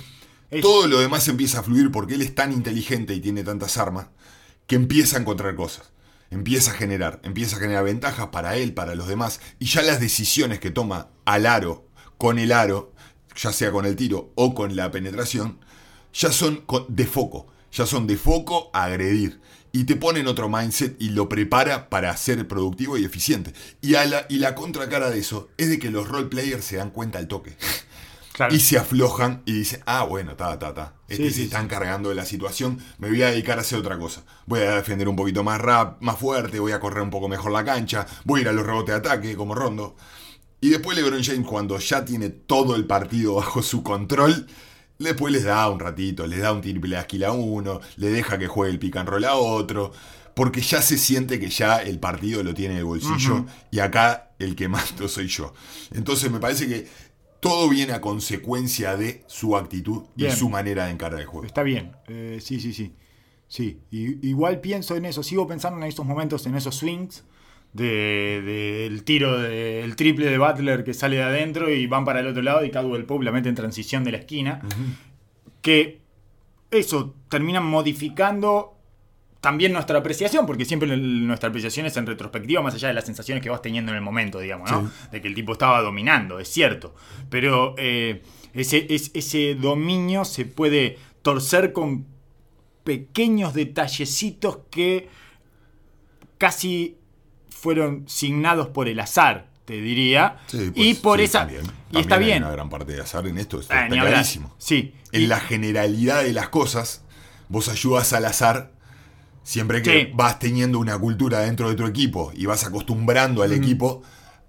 [0.52, 3.78] Es- todo lo demás empieza a fluir porque él es tan inteligente y tiene tantas
[3.78, 4.08] armas
[4.68, 5.92] que empieza a encontrar cosas.
[6.30, 10.00] Empieza a generar, empieza a generar ventajas para él, para los demás, y ya las
[10.00, 12.93] decisiones que toma al aro, con el aro,
[13.36, 15.60] ya sea con el tiro o con la penetración,
[16.14, 19.42] ya son de foco, ya son de foco a agredir.
[19.76, 23.54] Y te ponen otro mindset y lo prepara para ser productivo y eficiente.
[23.82, 26.76] Y, a la, y la contracara de eso es de que los role players se
[26.78, 27.58] dan cuenta al toque.
[28.34, 28.54] Claro.
[28.54, 30.94] Y se aflojan y dicen, ah, bueno, ta, ta, ta.
[31.08, 33.80] Este Sí, se sí, están cargando de la situación, me voy a dedicar a hacer
[33.80, 34.24] otra cosa.
[34.48, 37.52] Voy a defender un poquito más rap, más fuerte, voy a correr un poco mejor
[37.52, 39.96] la cancha, voy a ir a los rebotes de ataque como Rondo.
[40.64, 44.48] Y después LeBron James, cuando ya tiene todo el partido bajo su control,
[44.98, 48.38] después les da un ratito, les da un triple a skill a uno, le deja
[48.38, 49.92] que juegue el pick and roll a otro,
[50.34, 54.32] porque ya se siente que ya el partido lo tiene en el bolsillo y acá
[54.40, 55.54] el que mando soy yo.
[55.94, 56.88] Entonces me parece que
[57.42, 61.46] todo viene a consecuencia de su actitud y su manera de encarar el juego.
[61.46, 61.92] Está bien.
[62.08, 62.94] Eh, sí, sí, sí.
[63.50, 63.82] Sí.
[63.92, 65.24] Y- igual pienso en eso.
[65.24, 67.26] Sigo pensando en esos momentos, en esos swings.
[67.74, 68.42] De-
[68.90, 72.42] del tiro del triple de Butler que sale de adentro y van para el otro
[72.44, 74.62] lado y Cadwell Pope la mete en transición de la esquina.
[75.62, 76.02] Que
[76.72, 78.70] eso terminan modificando
[79.42, 83.44] también nuestra apreciación, porque siempre nuestra apreciación es en retrospectiva, más allá de las sensaciones
[83.44, 84.90] que vas teniendo en el momento, digamos, ¿no?
[85.12, 86.96] De que el tipo estaba dominando, es cierto.
[87.30, 88.22] Pero eh,
[88.54, 92.06] ese, es- ese dominio se puede torcer con
[92.86, 95.10] pequeños detallecitos que
[96.38, 96.98] casi
[97.64, 99.48] fueron signados por el azar.
[99.64, 100.40] te diría.
[100.48, 101.40] Sí, pues, y por sí, esa.
[101.40, 101.62] también.
[101.90, 102.44] y está hay bien.
[102.44, 104.08] una gran parte de azar en esto, esto Ah, está hablar.
[104.10, 104.54] clarísimo.
[104.58, 104.94] Sí.
[105.14, 107.02] En Y- la generalidad de las cosas,
[107.48, 108.74] vos ayudas al azar
[109.44, 110.12] siempre que Sí.
[110.14, 114.02] vas teniendo una cultura dentro de tu equipo y vas acostumbrando al equipo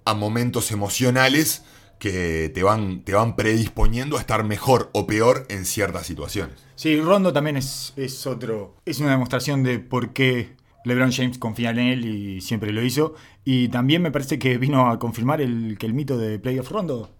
[0.03, 1.63] a momentos emocionales
[1.97, 6.55] que te van, te van predisponiendo a estar mejor o peor en ciertas situaciones.
[6.75, 8.75] Sí, Rondo también es, es otro.
[8.85, 10.54] Es una demostración de por qué
[10.85, 13.15] LeBron James confía en él y siempre lo hizo.
[13.43, 17.11] Y también me parece que vino a confirmar el, que el mito de Playoff Rondo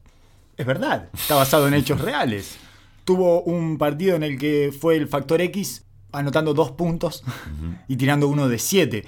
[0.58, 1.10] es verdad.
[1.14, 2.58] Está basado en hechos reales.
[3.04, 7.24] Tuvo un partido en el que fue el factor X anotando dos puntos
[7.88, 9.06] y tirando uno de siete.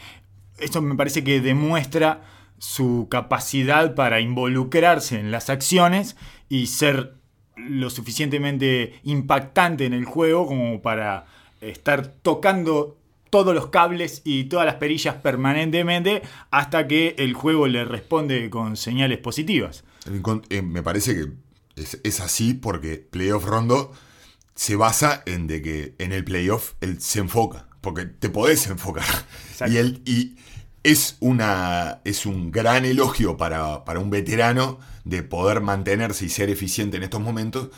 [0.60, 2.22] Esto me parece que demuestra
[2.60, 6.18] su capacidad para involucrarse en las acciones
[6.50, 7.16] y ser
[7.56, 11.26] lo suficientemente impactante en el juego como para
[11.62, 12.98] estar tocando
[13.30, 18.78] todos los cables y todas las perillas permanentemente hasta que el juego le responde con
[18.78, 19.84] señales positivas.
[20.50, 23.92] Eh, me parece que es, es así porque Playoff Rondo
[24.56, 27.68] se basa en de que en el playoff él se enfoca.
[27.82, 29.06] Porque te podés enfocar.
[29.52, 29.74] Exacto.
[29.74, 30.02] Y él.
[30.06, 30.36] Y
[30.84, 32.02] es una.
[32.06, 37.04] es un gran elogio para, para un veterano de poder mantenerse y ser eficiente en
[37.04, 37.70] estos momentos.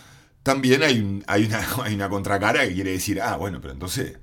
[0.41, 4.17] También hay, un- hay, una, hay una contracara que quiere decir, ah, bueno, pero entonces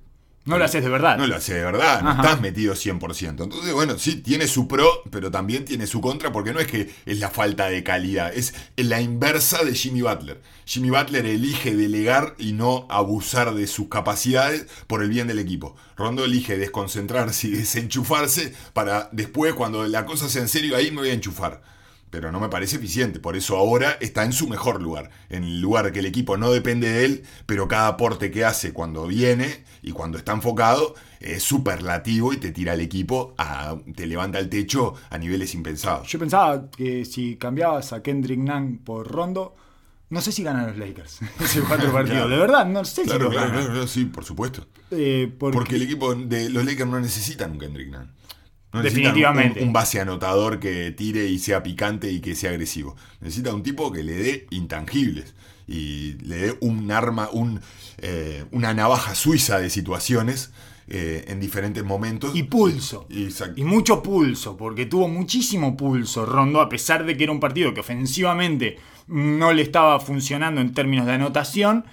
[0.47, 1.19] No lo haces de verdad.
[1.19, 2.23] no lo hace de verdad, no Ajá.
[2.23, 3.43] estás metido 100%.
[3.43, 6.95] Entonces, bueno, sí, tiene su pro, pero también tiene su contra, porque no es que
[7.05, 10.41] es la falta de calidad, es la inversa de Jimmy Butler.
[10.65, 15.75] Jimmy Butler elige delegar y no abusar de sus capacidades por el bien del equipo.
[15.97, 20.99] Rondo elige desconcentrarse y desenchufarse para después, cuando la cosa sea en serio, ahí me
[21.01, 21.61] voy a enchufar.
[22.17, 25.61] Pero no me parece eficiente, por eso ahora está en su mejor lugar, en el
[25.61, 29.65] lugar que el equipo no depende de él, pero cada aporte que hace cuando viene
[29.83, 34.49] y cuando está enfocado es superlativo y te tira al equipo, a- te levanta el
[34.49, 36.09] techo a niveles impensados.
[36.09, 39.55] Yo pensaba que si cambiabas a Kendrick Nunn por Rondo,
[40.09, 42.21] no sé si ganan los Lakers ese cuatro partidos.
[42.21, 42.31] Claro.
[42.31, 43.51] De verdad, no sé si claro, ganan.
[43.67, 44.67] claro, sí, por supuesto.
[44.91, 48.11] Eh, porque, Porque el equipo de los Lakers no necesitan un Kendrick Nunn.
[48.77, 49.61] No Definitivamente.
[49.61, 52.95] Un, un base anotador que tire y sea picante y que sea agresivo.
[53.21, 55.35] Necesita un tipo que le dé intangibles
[55.67, 57.61] y le dé un arma, un,
[57.99, 60.53] eh, una navaja suiza de situaciones
[60.89, 62.37] eh, en diferentes momentos.
[62.37, 63.07] Y pulso.
[63.11, 63.59] Exacto.
[63.59, 67.73] Y mucho pulso, porque tuvo muchísimo pulso Rondo, a pesar de que era un partido
[67.73, 71.87] que ofensivamente no le estaba funcionando en términos de anotación.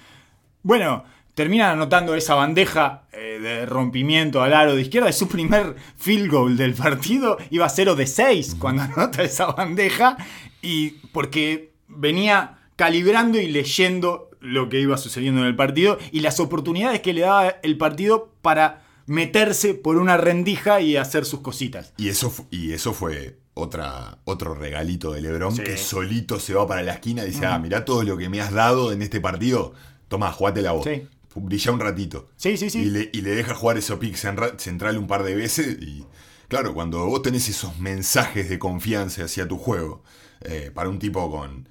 [0.62, 5.08] Bueno, termina anotando esa bandeja eh, de rompimiento al aro de izquierda.
[5.08, 7.36] Es su primer field goal del partido.
[7.50, 10.16] Iba 0 de 6 cuando anota esa bandeja.
[10.62, 16.38] Y porque venía calibrando y leyendo lo que iba sucediendo en el partido y las
[16.40, 21.92] oportunidades que le daba el partido para meterse por una rendija y hacer sus cositas.
[21.96, 25.62] Y eso, y eso fue otra, otro regalito de Lebron Sí.
[25.62, 28.40] que solito se va para la esquina y dice, ah, mirá todo lo que me
[28.40, 29.74] has dado en este partido.
[30.08, 30.84] Tomá, jugate la voz.
[30.84, 31.06] Sí.
[31.34, 32.30] Brilla un ratito.
[32.36, 32.80] Sí, sí, sí.
[32.80, 35.78] Y le, y le deja jugar eso pick centra- central un par de veces.
[35.80, 36.04] Y
[36.48, 40.02] claro, cuando vos tenés esos mensajes de confianza hacia tu juego,
[40.42, 41.68] eh, para un tipo con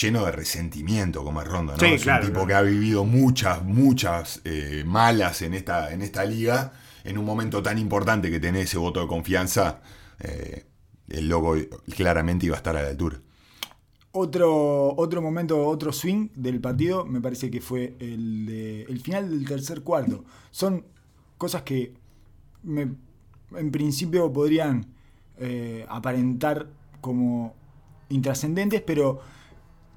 [0.00, 1.78] lleno de resentimiento como es Rondo, ¿no?
[1.78, 2.48] Sí, es claro, un tipo claro.
[2.48, 6.72] que ha vivido muchas, muchas eh, malas en esta, en esta liga.
[7.04, 9.82] En un momento tan importante que tenés ese voto de confianza,
[10.20, 10.64] eh,
[11.08, 11.54] el logo
[11.94, 13.20] claramente iba a estar a la altura.
[14.16, 19.28] Otro, otro momento, otro swing del partido, me parece que fue el, de- el final
[19.28, 20.24] del tercer cuarto.
[20.52, 20.84] Son
[21.36, 21.94] cosas que
[23.56, 24.86] en principio podrían
[25.38, 26.68] eh, aparentar
[27.00, 27.54] como
[28.08, 29.20] intrascendentes, pero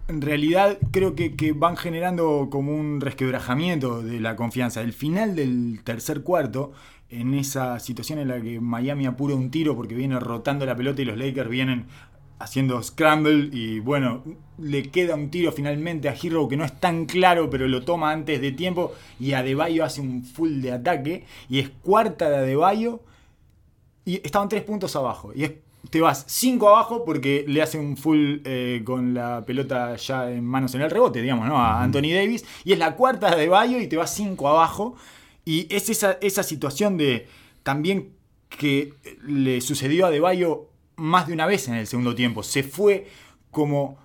[0.07, 4.81] en realidad creo que, que van generando como un resquebrajamiento de la confianza.
[4.81, 6.71] El final del tercer cuarto,
[7.09, 11.01] en esa situación en la que Miami apura un tiro porque viene rotando la pelota
[11.01, 11.87] y los Lakers vienen
[12.39, 14.23] haciendo scramble y bueno,
[14.59, 18.11] le queda un tiro finalmente a Hero que no es tan claro, pero lo toma
[18.11, 22.99] antes de tiempo y Adebayo hace un full de ataque y es cuarta de Adebayo
[24.05, 25.31] y estaban tres puntos abajo.
[25.35, 25.51] Y es-
[25.89, 30.43] te vas cinco abajo porque le hace un full eh, con la pelota ya en
[30.43, 31.57] manos en el rebote, digamos, ¿no?
[31.57, 32.43] A Anthony Davis.
[32.65, 34.95] Y es la cuarta de Bayo y te vas cinco abajo.
[35.45, 37.27] Y es esa, esa situación de
[37.63, 38.09] también
[38.49, 38.93] que
[39.25, 42.43] le sucedió a De Bayo más de una vez en el segundo tiempo.
[42.43, 43.07] Se fue
[43.51, 43.97] como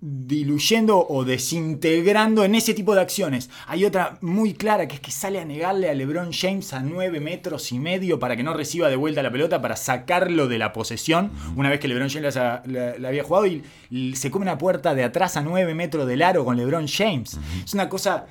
[0.00, 3.50] diluyendo o desintegrando en ese tipo de acciones.
[3.66, 7.18] Hay otra muy clara que es que sale a negarle a LeBron James a 9
[7.20, 10.72] metros y medio para que no reciba de vuelta la pelota, para sacarlo de la
[10.72, 14.44] posesión, una vez que LeBron James la, la- la había jugado y, y se come
[14.44, 17.38] una puerta de atrás a 9 metros del aro con LeBron James.
[17.64, 18.26] Es una cosa...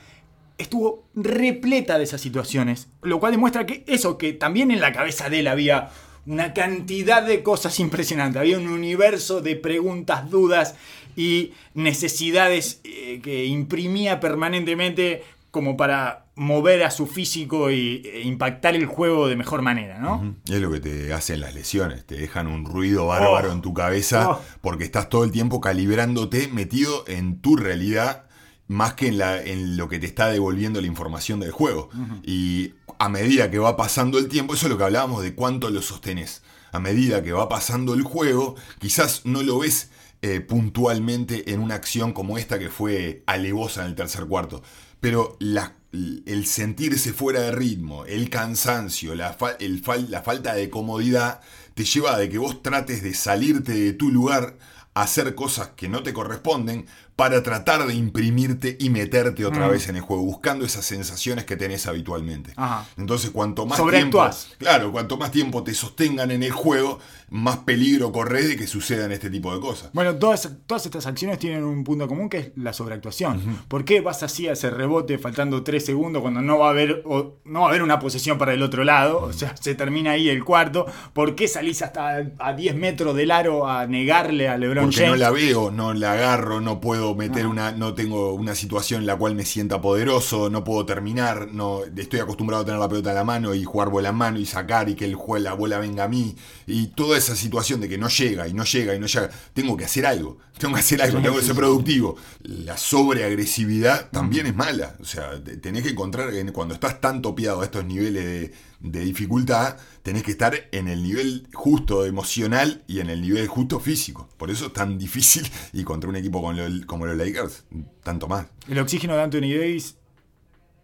[0.57, 5.29] Estuvo repleta de esas situaciones, lo cual demuestra que eso, que también en la cabeza
[5.29, 5.89] de él había
[6.25, 8.39] una cantidad de cosas impresionantes.
[8.39, 10.75] Había un universo de preguntas, dudas
[11.15, 18.75] y necesidades eh, que imprimía permanentemente como para mover a su físico y, e impactar
[18.75, 20.35] el juego de mejor manera, ¿no?
[20.49, 23.53] Es lo que te hacen las lesiones, te dejan un ruido bárbaro Oh.
[23.53, 24.41] en tu cabeza Oh.
[24.59, 28.24] porque estás todo el tiempo calibrándote, metido en tu realidad,
[28.67, 31.89] más que en, la, en lo que te está devolviendo la información del juego.
[32.23, 35.69] Y a medida que va pasando el tiempo, eso es lo que hablábamos de cuánto
[35.69, 36.41] lo sostenés.
[36.71, 39.89] A medida que va pasando el juego, quizás no lo ves
[40.21, 44.61] eh, puntualmente en una acción como esta que fue alevosa en el tercer cuarto.
[44.99, 50.53] Pero la- el sentirse fuera de ritmo, el cansancio, la, fa- el fal- la falta
[50.53, 51.39] de comodidad,
[51.73, 54.57] te lleva a de que vos trates de salirte de tu lugar,
[54.93, 59.71] hacer cosas que no te corresponden, para tratar de imprimirte y meterte otra Mm.
[59.71, 62.51] vez en el juego, buscando esas sensaciones que tenés habitualmente.
[62.57, 62.85] Ajá.
[62.97, 66.99] Entonces, cuanto más tiempo, claro, cuanto más tiempo te sostengan en el juego,
[67.29, 69.89] más peligro corres de que sucedan este tipo de cosas.
[69.93, 73.63] Bueno, todas, todas estas acciones tienen un punto común que es la sobreactuación.
[73.67, 77.01] ¿Por qué vas así a ese rebote faltando 3 segundos cuando no va a haber
[77.05, 79.19] o- no va a haber una posesión para el otro lado?
[79.23, 80.85] O sea, se termina ahí el cuarto.
[81.13, 85.11] ¿Por qué salís hasta a 10 metros del aro a negarle a LeBron Porque James?
[85.11, 89.07] no la veo, no la agarro, no puedo meter una, no tengo una situación en
[89.07, 93.09] la cual me sienta poderoso, no puedo terminar, no estoy acostumbrado a tener la pelota
[93.09, 95.53] en la mano y jugar bola en mano y sacar y que el jue- la
[95.53, 96.35] bola venga a mí.
[96.65, 99.75] Y toda esa situación de que no llega y no llega y no llega, tengo
[99.77, 102.15] que hacer algo, tengo que hacer algo, tengo que ser productivo.
[102.43, 104.95] La sobreagresividad también es mala.
[105.01, 108.53] O sea, te- tenés que encontrar, en- cuando estás tan topeado a estos niveles de,
[108.91, 113.79] de dificultad, tenés que estar en el nivel justo emocional y en el nivel justo
[113.79, 114.29] físico.
[114.37, 117.65] Por eso es tan difícil y contra un equipo como, lo- como los Lakers,
[118.03, 118.47] tanto más.
[118.67, 119.97] El oxígeno de Anthony Davis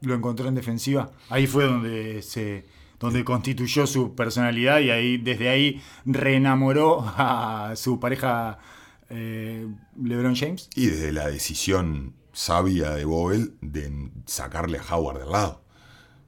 [0.01, 1.11] lo encontró en defensiva.
[1.29, 2.65] Ahí fue donde se
[2.99, 8.59] donde constituyó su personalidad y ahí desde ahí reenamoró a su pareja
[9.09, 9.67] eh,
[9.99, 10.69] LeBron James.
[10.75, 15.60] Y desde la decisión sabia de Bogle de sacarle a Howard del lado.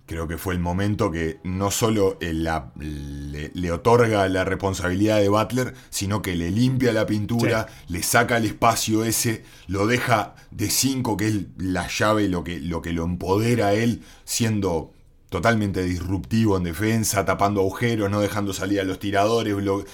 [0.05, 5.19] Creo que fue el momento que no solo eh, la- le, le otorga la responsabilidad
[5.21, 10.35] de Butler, sino que le limpia la pintura, le saca el espacio ese, lo deja
[10.51, 14.91] de 5, que es la llave, lo que, lo que lo empodera a él, siendo
[15.29, 19.85] totalmente disruptivo en defensa, tapando agujeros, no dejando salir a los tiradores, lo-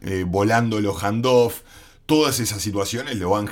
[0.00, 1.60] eh, volando los handoff.
[2.08, 3.50] Todas esas situaciones lo van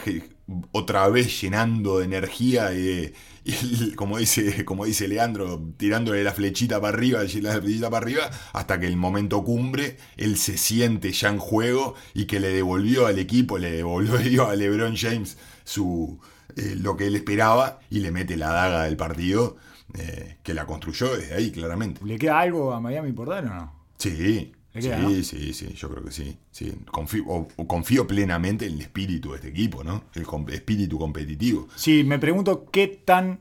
[0.73, 3.15] otra vez llenando de energía y, de-
[3.45, 8.31] y como, dice, como dice Leandro, tirándole la flechita para arriba, la flechita para arriba,
[8.55, 13.07] hasta que el momento cumbre, él se siente ya en juego y que le devolvió
[13.07, 16.19] al equipo, le devolvió a LeBron James su,
[16.57, 19.59] eh, lo que él esperaba y le mete la daga del partido,
[19.99, 22.01] eh, que la construyó desde ahí, claramente.
[22.07, 23.73] ¿Le queda algo a Miami por dar o no?
[23.99, 25.11] Sí, ¿Le sí, no?
[25.23, 26.37] sí, sí, yo creo que sí.
[26.51, 26.73] sí.
[26.91, 30.05] Confío, o- o confío plenamente en el espíritu de este equipo, ¿no?
[30.15, 31.69] El com- espíritu competitivo.
[31.77, 33.41] Sí, me pregunto qué tan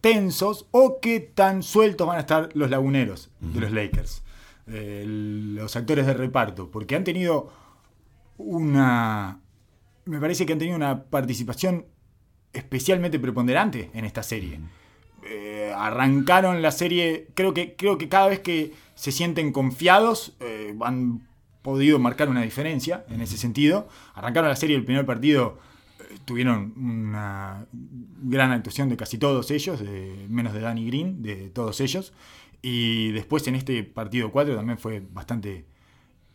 [0.00, 4.22] tensos o qué tan sueltos van a estar los laguneros de los Lakers.
[4.66, 6.70] Eh, los actores de reparto.
[6.70, 7.52] Porque han tenido
[8.38, 9.40] una.
[10.04, 11.86] Me parece que han tenido una participación
[12.52, 14.60] especialmente preponderante en esta serie.
[15.24, 17.28] Eh, arrancaron la serie.
[17.34, 21.26] Creo que, creo que cada vez que se sienten confiados, eh, han
[21.62, 23.88] podido marcar una diferencia en ese sentido.
[24.14, 25.58] Arrancaron la serie el primer partido
[26.00, 27.66] eh, tuvieron una
[28.22, 29.82] gran actuación de casi todos ellos,
[30.28, 32.12] menos de Danny Green, de todos ellos.
[32.62, 35.66] Y después en este partido 4 también fue bastante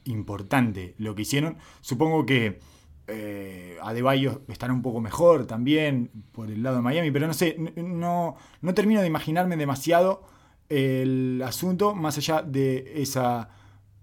[0.05, 1.57] importante lo que hicieron.
[1.81, 2.59] Supongo que
[3.07, 7.55] eh, Adebayo estará un poco mejor también por el lado de Miami, pero no sé,
[7.75, 10.23] no, no termino de imaginarme demasiado
[10.69, 13.49] el asunto más allá de esa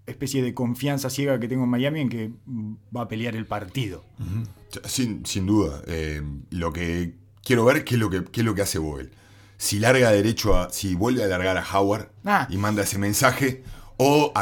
[0.07, 2.31] especie de confianza ciega que tengo en Miami en que
[2.95, 4.03] va a pelear el partido.
[4.83, 5.81] Sin, sin duda.
[5.87, 9.09] eh, lo que quiero ver qué es lo que, qué es lo que hace Bogle.
[9.57, 10.69] Si larga derecho a.
[10.69, 12.45] Si vuelve a largar a Howard Ah.
[12.49, 13.63] y manda ese mensaje.
[13.97, 14.33] O,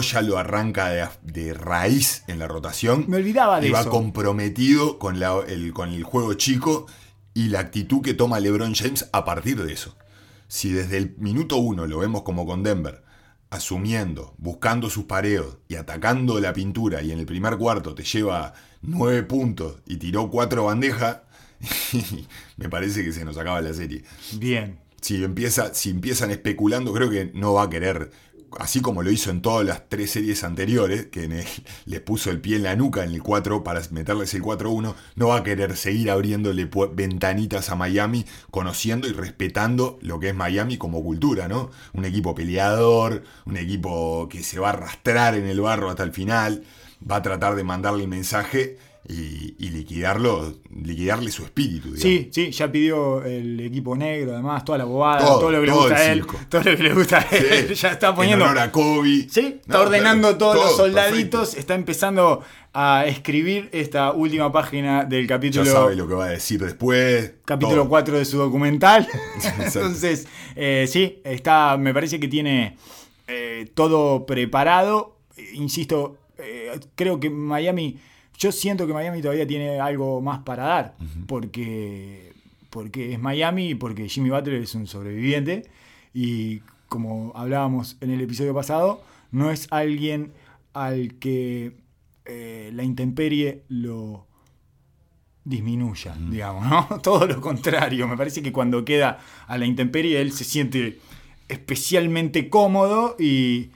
[0.00, 3.04] ya lo arranca de, de raíz en la rotación.
[3.08, 3.90] Me olvidaba de y va eso.
[3.90, 6.86] comprometido con, la- el, con el juego chico
[7.34, 9.96] y la actitud que toma LeBron James a partir de eso.
[10.48, 13.02] Si desde el minuto uno lo vemos como con Denver,
[13.50, 18.54] asumiendo, buscando sus pareos y atacando la pintura, y en el primer cuarto te lleva
[18.80, 21.18] nueve puntos y tiró cuatro bandejas,
[22.56, 24.04] me parece que se nos acaba la serie.
[24.32, 24.78] Bien.
[25.00, 28.10] Si, empieza, si empiezan especulando, creo que no va a querer
[28.58, 31.44] así como lo hizo en todas las tres series anteriores, que el-
[31.86, 35.28] les puso el pie en la nuca en el 4 para meterles el 4-1, no
[35.28, 40.78] va a querer seguir abriéndole ventanitas a Miami, conociendo y respetando lo que es Miami
[40.78, 41.70] como cultura, ¿no?
[41.92, 46.12] Un equipo peleador, un equipo que se va a arrastrar en el barro hasta el
[46.12, 46.64] final,
[47.08, 48.78] va a tratar de mandarle el mensaje
[49.08, 52.02] y, y liquidarlo, liquidarle su espíritu, digamos.
[52.02, 55.66] Sí, sí, ya pidió el equipo negro, además, toda la bobada, Todo, todo, lo que
[55.66, 56.38] le gusta a él, circo.
[56.48, 58.44] todo lo que le gusta a él, Sí, ya está poniendo...
[58.44, 59.26] En honor a Kobe.
[59.28, 61.60] Sí, está No, ordenando claro, todos los soldaditos, perfecto.
[61.60, 62.44] está empezando
[62.74, 67.32] a escribir esta última página del Ya capítulo sabe lo que va a decir después.
[67.44, 67.88] capítulo todo.
[67.88, 69.06] 4 de su documental.
[69.58, 70.26] Entonces,
[70.56, 72.76] eh, sí, está, me parece que tiene
[73.28, 75.16] eh, todo preparado.
[75.54, 77.98] Insisto, eh, creo que Miami,
[78.38, 82.32] yo siento que Miami todavía tiene algo más para dar, porque,
[82.70, 85.64] porque es Miami y porque Jimmy Butler es un sobreviviente
[86.14, 90.32] y como hablábamos en el episodio pasado, no es alguien
[90.74, 91.72] al que
[92.24, 94.26] eh, la intemperie lo
[95.44, 97.00] disminuya, digamos, ¿no?
[97.02, 98.06] Todo lo contrario.
[98.06, 101.00] Me parece que cuando queda a la intemperie él se siente
[101.48, 103.70] especialmente cómodo y,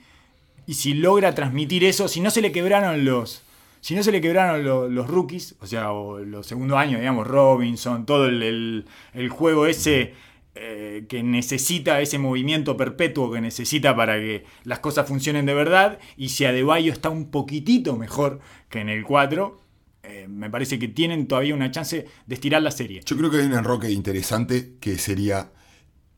[0.65, 3.43] y si logra transmitir eso, si no se le quebraron los.
[3.87, 7.25] Si no se le quebraron lo- los rookies, o sea, o los segundos años, digamos,
[7.25, 10.13] Robinson, todo el, el- el juego ese
[10.55, 15.99] eh, que necesita, ese movimiento perpetuo que necesita para que las cosas funcionen de verdad,
[16.17, 19.57] y si Adebayo está un poquitito mejor que en el 4,
[20.03, 22.99] eh, me parece que tienen todavía una chance de estirar la serie.
[23.05, 25.53] Yo creo que hay un enroque interesante que sería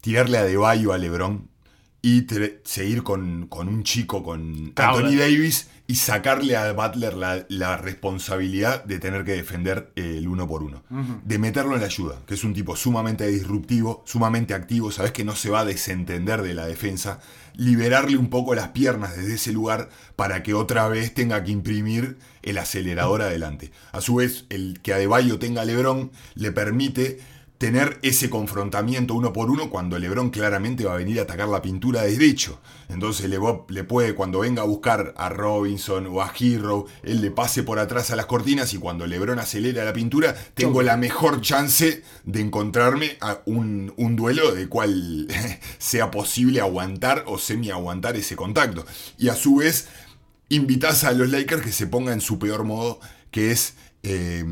[0.02, 1.50] tirarle a Deballo a LeBron
[2.02, 2.26] y
[2.64, 4.72] seguir con, con un chico, con.
[4.76, 10.28] Anthony Davis y sacarle a Butler la, la responsabilidad de tener que defender eh, el
[10.28, 10.84] uno por uno.
[11.26, 15.24] De meterlo en la ayuda, que es un tipo sumamente disruptivo, sumamente activo, sabes que
[15.24, 17.22] no se va a desentender de la defensa.
[17.56, 22.20] Liberarle un poco las piernas desde ese lugar para que otra vez tenga que imprimir
[22.44, 23.72] el acelerador adelante.
[23.92, 27.18] A su vez, el que Adebayo tenga a LeBron le permite
[27.60, 31.62] tener ese confrontamiento uno por uno cuando LeBron claramente va a venir a atacar la
[31.62, 32.58] pintura de derecho.
[32.88, 37.20] Entonces le, va- le puede, cuando venga a buscar a Robinson o a Hero, él
[37.22, 40.96] le pase por atrás a las cortinas y cuando LeBron acelera la pintura, tengo la
[40.96, 45.28] mejor chance de encontrarme a un, un duelo de cual
[45.80, 48.86] sea posible aguantar o semi aguantar ese contacto.
[49.18, 49.90] Y a su vez,
[50.48, 53.02] invitas a los Lakers que se pongan en su peor modo,
[53.32, 53.74] que es
[54.04, 54.46] eh,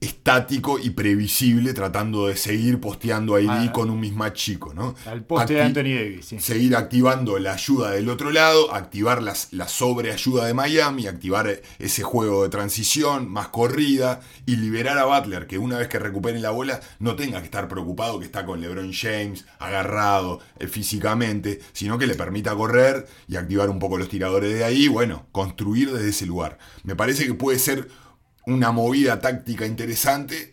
[0.00, 3.72] estático y previsible, tratando de seguir posteando ahí Ah.
[3.72, 4.94] con un mismatch chico, ¿no?
[5.06, 6.38] Al poste de Anthony Davis, sí.
[6.40, 12.02] Seguir activando la ayuda del otro lado, activar las, la sobreayuda de Miami, activar ese
[12.02, 16.50] juego de transición, más corrida, y liberar a Butler, que una vez que recupere la
[16.50, 21.98] bola no tenga que estar preocupado que está con LeBron James, agarrado eh, físicamente, sino
[21.98, 26.10] que le permita correr y activar un poco los tiradores de ahí, bueno, construir desde
[26.10, 26.58] ese lugar.
[26.84, 27.88] Me parece que puede ser
[28.46, 30.52] una movida táctica interesante.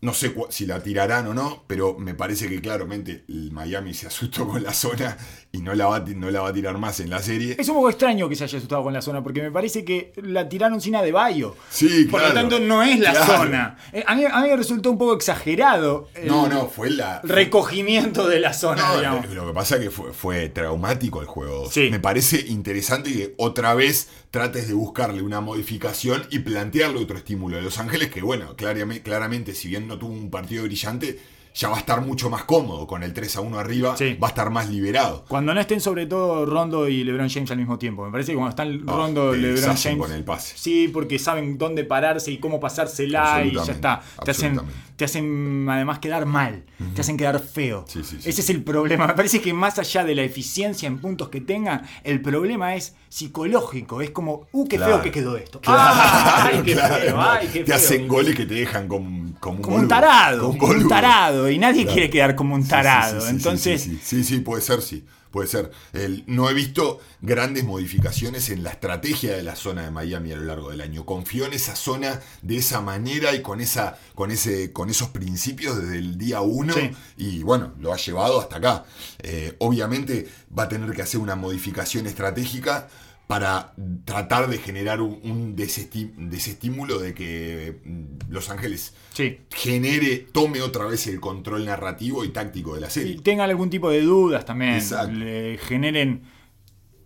[0.00, 4.06] No sé si la tirarán o no, pero me parece que claramente el Miami se
[4.06, 5.16] asustó con la zona
[5.56, 7.56] y no la va, a ti- no la va a tirar más en la serie.
[7.58, 10.12] Es un poco extraño que se haya asustado con la zona, porque me parece que
[10.16, 11.56] la tiraron sin Adebayo.
[11.70, 12.34] Sí, Por claro.
[12.34, 13.36] lo tanto, no es la Claro.
[13.38, 13.76] zona.
[13.92, 17.20] Eh, A mí, a mí me resultó un poco exagerado el No, no, fue la.
[17.24, 19.28] recogimiento de la zona, No, digamos.
[19.34, 21.70] lo, que pasa es que fue, fue traumático el juego.
[21.70, 21.88] Sí.
[21.90, 27.56] Me parece interesante que otra vez trates de buscarle una modificación y plantearle otro estímulo
[27.56, 31.18] a Los Ángeles, que bueno, claramente, claramente si bien no tuvo un partido brillante,
[31.56, 34.14] ya va a estar mucho más cómodo con el 3 a 1 arriba, Sí.
[34.22, 35.24] va a estar más liberado.
[35.26, 38.04] Cuando no estén sobre todo Rondo y LeBron James al mismo tiempo.
[38.04, 39.98] Me parece que cuando están Ah, Rondo y LeBron James.
[39.98, 40.54] con el pase.
[40.56, 44.02] Sí, porque saben dónde pararse y cómo pasársela y ya está.
[44.24, 44.60] Te hacen.
[44.96, 46.64] Te hacen además quedar mal.
[46.94, 47.84] Te hacen quedar feo.
[47.86, 48.28] Sí, sí, sí.
[48.28, 49.06] Ese es el problema.
[49.06, 52.94] Me parece que más allá de la eficiencia en puntos que tengan, el problema es
[53.08, 54.00] psicológico.
[54.00, 54.94] Es como, uh, qué Claro.
[54.94, 55.60] feo que quedó esto.
[55.60, 57.76] Claro, ay, qué claro, feo, ay, qué te feo.
[57.76, 61.50] hacen goles que te dejan como, como un, como un boludo, tarado, como un tarado.
[61.50, 63.28] Y nadie quiere quedar como un tarado.
[63.28, 65.04] Entonces, sí, sí, puede ser, sí.
[65.36, 65.70] Puede ser.
[65.92, 70.36] El- no he visto grandes modificaciones en la estrategia de la zona de Miami a
[70.36, 71.04] lo largo del año.
[71.04, 75.76] Confío en esa zona de esa manera y con, esa, con, ese, con esos principios
[75.78, 76.72] desde el día uno.
[76.72, 76.90] Sí.
[77.18, 78.86] Y bueno, lo ha llevado hasta acá.
[79.18, 80.26] Eh, obviamente
[80.58, 82.88] va a tener que hacer una modificación estratégica
[83.26, 83.72] para
[84.04, 89.38] tratar de generar un, desestímulo de que mm, Los Ángeles sí.
[89.50, 93.20] genere, tome otra vez el control narrativo y táctico de la y serie.
[93.20, 95.12] tengan algún tipo de dudas también, Exacto.
[95.12, 96.22] le generen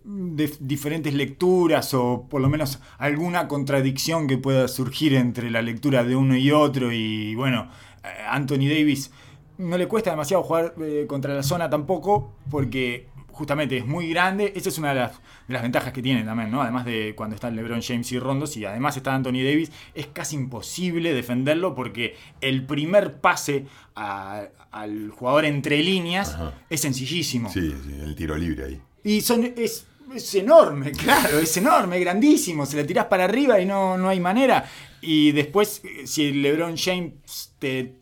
[0.03, 6.03] de- diferentes lecturas o por lo menos alguna contradicción que pueda surgir entre la lectura
[6.03, 7.69] de uno y otro y bueno,
[8.03, 9.11] eh, Anthony Davis
[9.57, 14.53] no le cuesta demasiado jugar eh, contra la zona tampoco porque justamente es muy grande.
[14.55, 15.11] Esa es una de las,
[15.47, 16.61] de las ventajas que tiene también, ¿no?
[16.61, 20.35] Además de cuando están LeBron James y Rondo, y además está Anthony Davis, es casi
[20.35, 23.65] imposible defenderlo porque el primer pase
[23.95, 26.53] a- al jugador entre líneas Ajá.
[26.69, 27.49] es sencillísimo.
[27.51, 28.81] Sí, sí, el tiro libre ahí.
[29.03, 32.65] Y son, es, es enorme, claro, es enorme, grandísimo.
[32.65, 34.65] Se la tirás para arriba y no, no hay manera.
[35.01, 37.95] Y después, eh, si el LeBron James te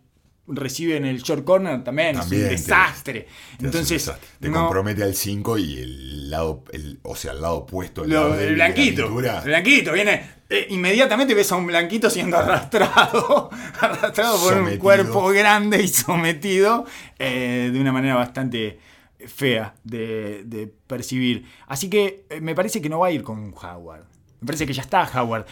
[0.49, 3.21] recibe en el short corner, también, También es un desastre.
[3.21, 3.27] Te
[3.59, 4.27] un Entonces, desastre.
[4.39, 8.03] te no- compromete al 5 y el lado, el, o sea, el lado opuesto.
[8.03, 10.39] El, lo- lado el blanquito, el blanquito, viene.
[10.49, 16.85] eh, inmediatamente ves a un blanquito siendo arrastrado, arrastrado por un cuerpo grande y sometido
[17.19, 18.79] eh, de una manera bastante
[19.27, 21.45] fea de, de percibir.
[21.67, 24.05] Así que eh, me parece que no va a ir con Howard.
[24.41, 25.45] Me parece que ya está Howard.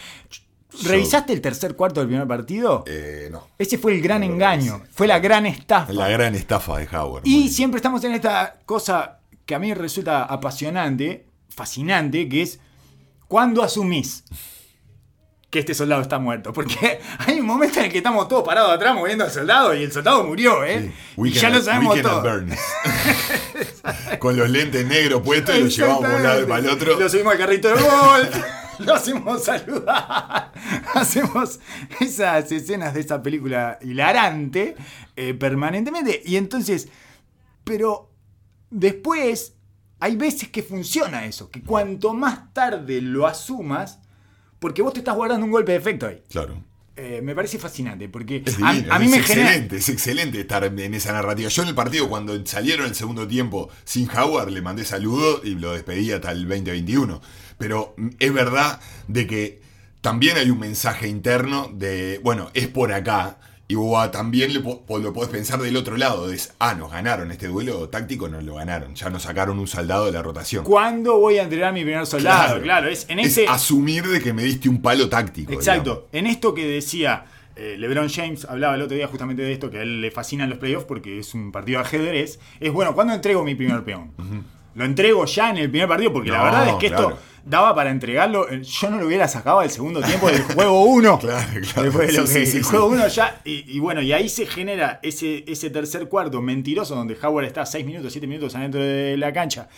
[0.84, 2.84] ¿Revisaste el tercer cuarto del primer partido?
[2.86, 3.48] Eh, no.
[3.58, 5.92] Ese fue el gran no lo engaño, fue la gran estafa.
[5.92, 7.22] La gran estafa de Howard.
[7.24, 12.60] Y siempre estamos en esta cosa que a mí resulta apasionante, fascinante, que es
[13.26, 14.24] cuando asumís
[15.50, 16.52] que este soldado está muerto.
[16.52, 19.82] Porque hay un momento en el que estamos todos parados atrás moviendo al soldado y
[19.84, 20.92] el soldado murió, ¿eh?
[21.16, 21.22] Sí.
[21.24, 22.22] Y ya lo sabemos todo.
[24.18, 26.98] Con los lentes negros puestos y los llevamos por un lado y para el otro.
[26.98, 28.28] Lo subimos al carrito de gol.
[28.84, 30.52] Lo hacemos saludar.
[30.94, 31.60] Hacemos
[32.00, 34.76] esas escenas de esa película hilarante
[35.16, 36.22] eh, permanentemente.
[36.24, 36.88] Y entonces,
[37.64, 38.10] pero
[38.70, 39.54] después
[40.00, 41.50] hay veces que funciona eso.
[41.50, 44.00] Que cuanto más tarde lo asumas,
[44.58, 46.22] porque vos te estás guardando un golpe de efecto ahí.
[46.30, 46.62] Claro.
[47.00, 49.50] Eh, me parece fascinante porque Es a, divino, a mí es me genera.
[49.50, 51.48] excelente, es excelente estar en esa narrativa.
[51.48, 55.54] Yo en el partido, cuando salieron el segundo tiempo sin Howard, le mandé saludo y
[55.54, 57.20] lo despedí hasta el 2021.
[57.58, 59.60] Pero es verdad de que
[60.00, 63.38] también hay un mensaje interno de, bueno, es por acá.
[63.70, 66.32] Y vos ah, también lo podés pensar del otro lado.
[66.32, 68.94] Es, ah, nos ganaron este duelo táctico, nos lo ganaron.
[68.94, 70.64] Ya nos sacaron un soldado de la rotación.
[70.64, 72.62] ¿Cuándo voy a entrenar a mi primer soldado?
[72.62, 73.46] Claro, es en Es ese.
[73.46, 75.52] asumir de que me diste un palo táctico.
[75.52, 76.08] Exacto.
[76.12, 79.80] En esto que decía eh, LeBron James, hablaba el otro día justamente de esto, que
[79.80, 82.38] a él le fascinan los playoffs porque es un partido de ajedrez.
[82.60, 84.12] Es bueno, ¿cuándo entrego mi primer peón?
[84.76, 87.08] Lo entrego ya en el primer partido porque la verdad es que claro.
[87.10, 88.48] esto daba para entregarlo.
[88.50, 91.18] eh, Yo no lo hubiera sacado al segundo tiempo del juego 1.
[91.18, 91.82] Claro, claro.
[91.82, 92.70] Después de lo Sí, que- sí, el sí.
[92.70, 93.40] juego 1 ya.
[93.44, 97.64] Y, y bueno, y ahí se genera ese, ese tercer cuarto mentiroso donde Howard está
[97.66, 99.68] 6 minutos, 7 minutos adentro de la cancha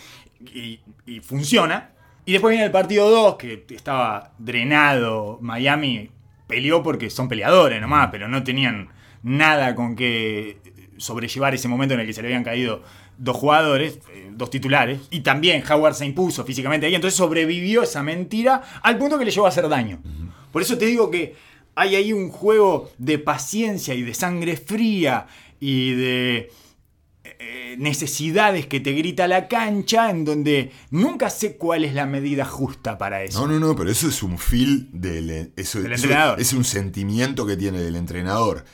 [0.53, 1.91] y, y funciona.
[2.25, 5.39] Y después viene el partido 2 que estaba drenado.
[5.41, 6.09] Miami
[6.47, 8.89] peleó porque son peleadores nomás, pero no tenían
[9.23, 10.57] nada con que
[10.97, 12.83] sobrellevar ese momento en el que se le habían caído
[13.21, 18.01] dos jugadores, eh, dos titulares, y también Howard se impuso físicamente ahí, entonces sobrevivió esa
[18.01, 20.01] mentira al punto que le llevó a hacer daño.
[20.51, 21.35] Por eso te digo que
[21.75, 25.27] hay ahí un juego de paciencia y de sangre fría
[25.59, 26.51] y de
[27.23, 32.45] eh, necesidades que te grita la cancha en donde nunca sé cuál es la medida
[32.45, 33.39] justa para eso.
[33.39, 36.41] No, no, no, pero eso es un feel del eso, Del eso entrenador.
[36.41, 38.65] es un sentimiento que tiene del entrenador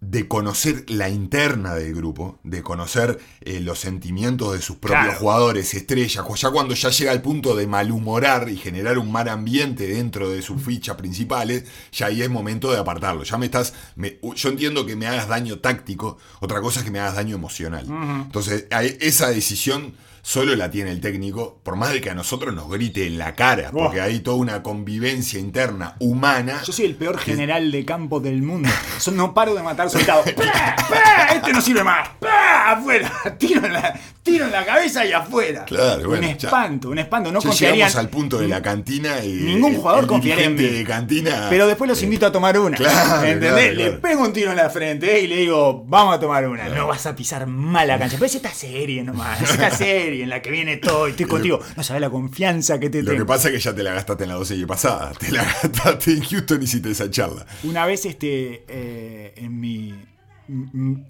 [0.00, 5.18] de conocer la interna del grupo, de conocer eh, los sentimientos de sus propios Claro.
[5.18, 9.88] jugadores, estrellas, ya cuando ya llega al punto de malhumorar y generar un mal ambiente
[9.88, 13.24] dentro de sus fichas principales, ya ahí es momento de apartarlo.
[13.24, 16.92] Ya me estás, me- yo entiendo que me hagas daño táctico, otra cosa es que
[16.92, 17.84] me hagas daño emocional.
[18.24, 18.66] Entonces,
[19.00, 19.94] esa decisión
[20.28, 23.34] solo la tiene el técnico, por más de que a nosotros nos grite en la
[23.34, 26.60] cara, porque hay toda una convivencia interna humana.
[26.66, 28.68] Yo soy el peor general de campo del mundo.
[29.02, 30.30] Yo no paro de matar soldados.
[30.36, 30.76] ¡Pah!
[30.76, 31.28] ¡Pah!
[31.34, 32.10] Este no sirve más.
[32.20, 32.72] ¡Pah!
[32.72, 33.10] Afuera.
[33.38, 35.64] Tiro en, la, tiro en la cabeza y afuera.
[35.64, 37.32] Claro, bueno, un ya- espanto, un espanto.
[37.32, 37.96] No Ya confiarían.
[37.96, 40.62] al punto de la cantina y Ningún jugador el confiaría en mí.
[40.64, 41.46] de cantina.
[41.48, 42.76] Pero después los eh, invito a tomar una.
[42.76, 43.72] claro, ¿Entendés?
[43.72, 46.46] claro, Le pego un tiro en la frente eh, y le digo, vamos a tomar
[46.46, 46.68] una.
[46.68, 48.16] No vas a pisar mal la cancha.
[48.16, 49.40] Pero es esta serie nomás.
[49.40, 51.60] Es esta serie en la que viene todo y estoy contigo.
[51.76, 53.24] No sabes la confianza que te Lo tengo.
[53.24, 55.12] que pasa es que ya te la gastaste en la doce pasada.
[55.18, 57.46] Te la gastaste en Houston y hiciste esa charla.
[57.64, 59.94] Una vez este, eh, en mi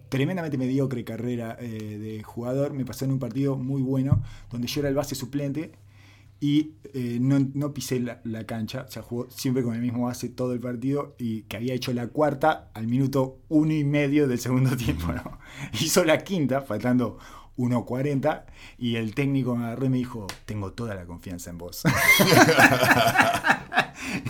[0.09, 4.81] tremendamente mediocre carrera eh, de jugador, me pasó en un partido muy bueno, donde yo
[4.81, 5.73] era el base suplente
[6.41, 10.07] y eh, no, no pisé la, la cancha, o sea, jugó siempre con el mismo
[10.07, 14.29] base todo el partido y que había hecho la cuarta al minuto uno y medio
[14.29, 15.39] del segundo tiempo, ¿no?
[15.81, 17.19] Hizo la quinta, faltando
[17.59, 18.45] 1.40
[18.79, 21.83] y el técnico me agarró y me dijo, tengo toda la confianza en vos.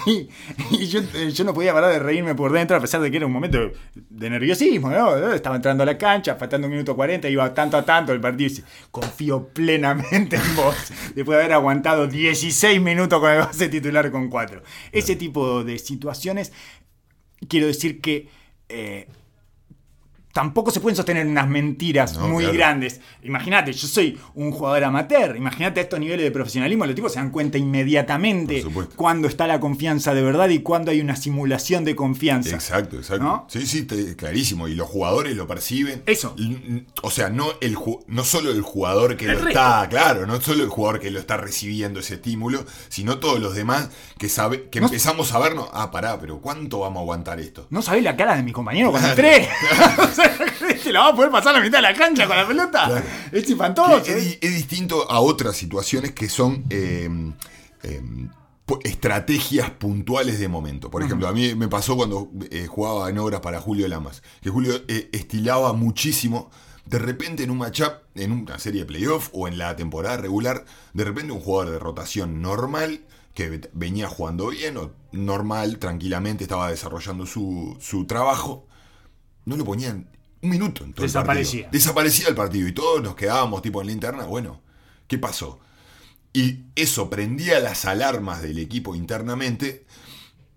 [0.06, 0.28] y
[0.70, 3.16] y yo, eh, yo no podía parar de reírme por dentro, a pesar de que
[3.16, 5.32] era un momento de nerviosismo, ¿no?
[5.32, 8.46] Estaba entrando a la cancha, faltando un minuto 40, iba tanto a tanto el partido.
[8.46, 10.76] Y dice, confío plenamente en vos,
[11.14, 14.62] después de haber aguantado 16 minutos con el base titular con 4.
[14.92, 16.52] Ese tipo de situaciones,
[17.48, 18.28] quiero decir que
[18.68, 19.08] eh,
[20.38, 22.56] tampoco se pueden sostener unas mentiras No, muy claro.
[22.56, 23.00] grandes.
[23.24, 27.18] Imagínate, yo soy un jugador amateur, imagínate a estos niveles de profesionalismo, los tipos se
[27.18, 28.64] dan cuenta inmediatamente
[28.94, 32.54] cuando está la confianza de verdad y cuando hay una simulación de confianza.
[32.54, 33.24] Exacto, exacto.
[33.24, 33.46] ¿No?
[33.48, 34.68] Sí, sí, te- clarísimo.
[34.68, 36.04] Y los jugadores lo perciben.
[36.06, 36.36] Eso.
[37.02, 37.76] O sea, no, el,
[38.06, 39.48] no solo el jugador que El lo resto.
[39.48, 43.56] está, claro, no solo el jugador que lo está recibiendo ese estímulo, sino todos los
[43.56, 47.40] demás que sabe, que No- empezamos a vernos, ah, pará, pero ¿cuánto vamos a aguantar
[47.40, 47.66] esto?
[47.70, 49.48] No sabés la cara de mi compañero cuando entré.
[50.32, 52.26] o sea, ¿crees que la va a poder pasar a la mitad de la cancha
[52.26, 52.86] con la pelota?
[52.86, 53.04] Claro.
[53.32, 54.02] Es espantoso.
[54.02, 57.08] Que es, di- es distinto a otras situaciones que son eh,
[57.82, 58.02] eh,
[58.66, 60.90] pu- estrategias puntuales de momento.
[60.90, 64.50] Por ejemplo, a mí me pasó cuando eh, jugaba en obras para Julio Lamas, que
[64.50, 66.50] Julio eh, estilaba muchísimo.
[66.86, 70.64] De repente en un matchup, en una serie de playoff o en la temporada regular,
[70.94, 73.02] de repente un jugador de rotación normal,
[73.34, 78.66] que ve- venía jugando bien o normal, tranquilamente estaba desarrollando su, su trabajo,
[79.44, 80.08] no lo ponían
[80.42, 81.68] un minuto en todo el Desaparecía.
[81.72, 84.60] Desaparecía el partido y todos nos quedábamos tipo en la interna, bueno,
[85.06, 85.60] ¿qué pasó?
[86.32, 89.86] Y eso prendía las alarmas del equipo internamente,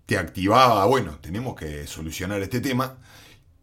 [0.06, 2.98] te activaba, bueno, tenemos que solucionar este tema,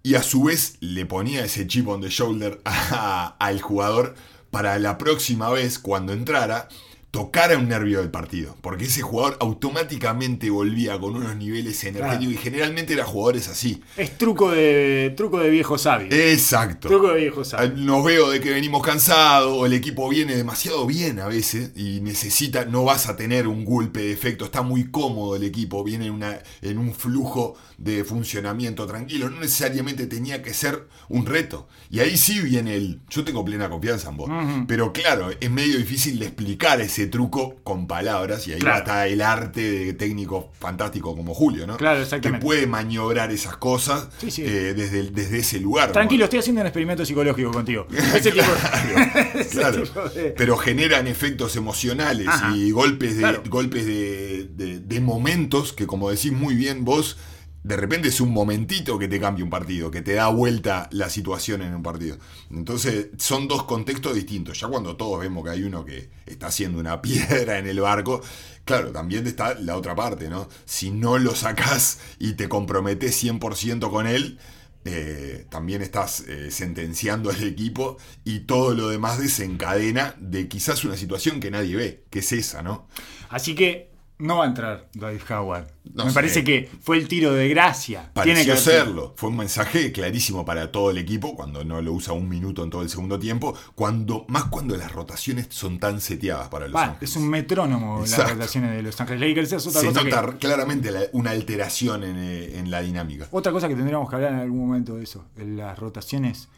[0.04, 4.16] y a su vez le ponía ese chip on the shoulder a- al jugador
[4.52, 6.68] para la próxima vez, cuando entrara,
[7.12, 8.56] tocara un nervio del partido.
[8.62, 13.82] Porque ese jugador automáticamente volvía con unos niveles energéticos y generalmente eran jugadores así.
[13.98, 16.08] Es truco de, truco de viejo sabio.
[16.12, 16.88] Exacto.
[16.88, 17.76] truco de viejo sabio.
[17.76, 22.02] Nos veo de que venimos cansados, o el equipo viene demasiado bien a veces y
[22.02, 26.08] necesita, no vas a tener un golpe de efecto, está muy cómodo el equipo, viene
[26.08, 31.68] en, una, en un flujo de funcionamiento tranquilo, no necesariamente tenía que ser un reto.
[31.90, 34.30] Y ahí sí viene el, yo tengo plena confianza en vos,
[34.68, 38.80] pero claro, es medio difícil de explicar ese truco con palabras y ahí Claro.
[38.80, 41.78] está el arte de técnico fantástico como Julio, ¿no?
[41.78, 42.46] Claro, Que exactamente.
[42.46, 44.44] puede maniobrar esas cosas Sí, sí.
[44.46, 45.92] eh, desde, desde ese lugar.
[45.92, 46.26] Tranquilo, ¿no?
[46.26, 47.88] estoy haciendo un experimento psicológico contigo.
[48.16, 48.44] Ese tipo
[49.36, 52.56] ese Claro, tipo de- pero generan efectos emocionales Ajá.
[52.56, 57.18] y golpes de golpes de, de- de momentos que como decís muy bien vos
[57.64, 61.10] de repente es un momentito que te cambia un partido que te da vuelta la
[61.10, 62.18] situación en un partido.
[62.52, 64.60] Entonces son dos contextos distintos.
[64.60, 68.22] Ya cuando todos vemos que hay uno que está haciendo una piedra en el barco
[68.66, 73.90] claro también está la otra parte no si no lo sacás y te comprometes 100%
[73.90, 74.38] con él
[74.86, 80.96] eh, también estás eh, sentenciando al equipo y todo lo demás desencadena de quizás una
[80.96, 82.88] situación que nadie ve, que es esa, ¿no?
[83.30, 83.89] Así que
[84.20, 85.68] no va a entrar David Howard.
[85.94, 86.14] No Me sé.
[86.16, 88.12] parece que fue el tiro de gracia.
[88.24, 89.14] Tiene Pareció que serlo.
[89.18, 92.70] Fue un mensaje clarísimo para todo el equipo cuando no lo usa un minuto en
[92.70, 97.10] todo el segundo tiempo, cuando más cuando las rotaciones son tan seteadas para los Ángeles.
[97.10, 99.52] es un metrónomo las rotaciones de Los Ángeles Lakers.
[99.54, 103.28] Es otra Se cosa, nota que, claramente la- una alteración en, eh, en la dinámica.
[103.32, 105.26] otra cosa que tendríamos que hablar en algún momento de eso.
[105.38, 106.50] las rotaciones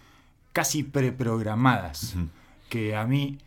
[0.51, 2.15] casi preprogramadas.
[2.69, 3.37] Que a mí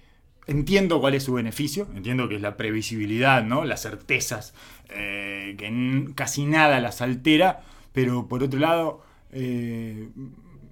[0.47, 1.89] entiendo cuál es su beneficio.
[1.95, 3.65] Entiendo que es la previsibilidad, ¿no?
[3.65, 4.55] Las certezas.
[4.91, 7.63] eh, que casi nada las altera.
[7.93, 10.09] Pero por otro lado, eh,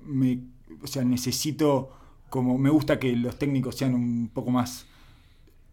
[0.05, 0.39] me,
[0.83, 1.91] o sea, necesito.
[2.29, 4.87] Como me gusta que los técnicos sean un poco más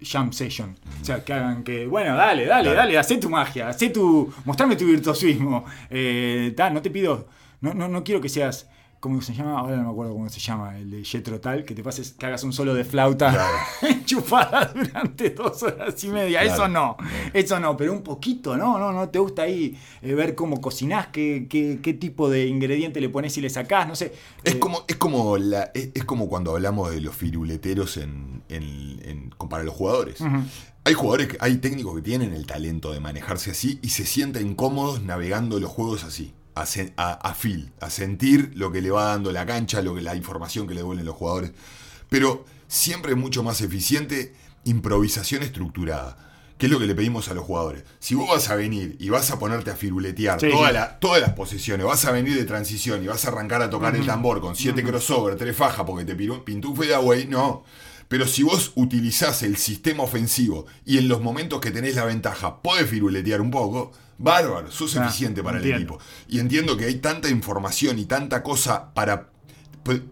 [0.01, 0.75] jam session.
[1.01, 4.75] O sea, que hagan que, bueno, dale, dale, dale, hacé tu magia, hacé tu, mostrame
[4.75, 5.65] tu virtuosismo.
[5.89, 7.27] Eh, ta, no te pido,
[7.61, 8.69] no, no, no quiero que seas,
[8.99, 9.59] ¿cómo se llama?
[9.59, 12.25] Ahora no me acuerdo cómo se llama, el de Jetro Tal, que te pases, que
[12.25, 13.57] hagas un solo de flauta Claro.
[13.99, 16.41] enchufada durante dos horas y media.
[16.41, 16.53] Claro.
[16.55, 16.97] Eso no,
[17.33, 18.77] eso no, pero un poquito, ¿no?
[18.77, 22.99] No, no te gusta ahí eh, ver cómo cocinás, qué, qué, qué tipo de ingrediente
[23.01, 24.13] le pones y le sacás, no sé.
[24.43, 28.43] Es Eh, como, es como la, es, es como cuando hablamos de los firuleteros en,
[28.49, 30.19] en- para los jugadores.
[30.83, 34.53] Hay jugadores, que, hay técnicos que tienen el talento de manejarse así y se sienten
[34.53, 36.65] cómodos navegando los juegos así, a,
[36.97, 40.15] a, a feel, a sentir lo que le va dando la cancha, lo que, la
[40.15, 41.51] información que le devuelven los jugadores.
[42.09, 44.33] Pero siempre es mucho más eficiente
[44.65, 46.25] improvisación estructurada.
[46.57, 47.83] que es lo que le pedimos a los jugadores?
[47.99, 50.73] Si vos vas a venir y vas a ponerte a firuletear Sí, toda sí.
[50.73, 53.95] la- todas las posiciones, vas a venir de transición y vas a arrancar a tocar
[53.95, 57.63] el tambor con siete crossover, tres fajas porque te pintó un fadeaway, no.
[58.09, 62.61] Pero si vos utilizás el sistema ofensivo y en los momentos que tenés la ventaja
[62.61, 65.99] podés firuletear un poco, bárbaro, sos Ah, eficiente para el equipo.
[66.27, 69.29] Y entiendo que hay tanta información y tanta cosa para,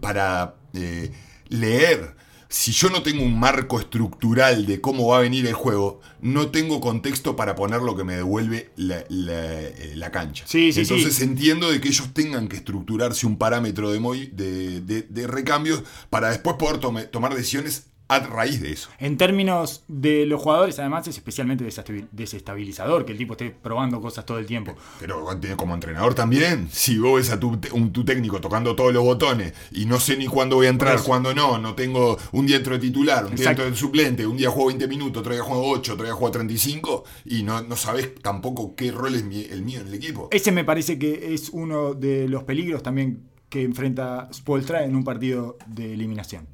[0.00, 1.12] para eh,
[1.48, 2.16] leer.
[2.50, 6.48] Si yo no tengo un marco estructural de cómo va a venir el juego, no
[6.50, 10.44] tengo contexto para poner lo que me devuelve la, la- eh, la cancha.
[10.46, 11.24] Sí, sí, Entonces sí.
[11.24, 13.98] entiendo de que ellos tengan que estructurarse un parámetro de,
[14.32, 18.88] de, de- de recambios para después poder tome- tomar decisiones a raíz de eso.
[18.98, 21.64] En términos de los jugadores, además, es especialmente
[22.12, 24.74] desestabilizador que el tipo esté probando cosas todo el tiempo.
[25.00, 29.02] Pero como entrenador también, si vos ves a tu, un- tu técnico tocando todos los
[29.04, 32.56] botones y no sé ni cuándo voy a entrar, cuándo no, no tengo un día
[32.56, 35.42] entro de titular, un día entro de suplente, un día juego 20 minutos, otro día
[35.42, 39.44] juego 8, otro día juego 35 y no, no sabes tampoco qué rol es mi-
[39.44, 40.28] el mío en el equipo.
[40.32, 45.04] Ese me parece que es uno de los peligros también que enfrenta Spolstra en un
[45.04, 46.46] partido de eliminación.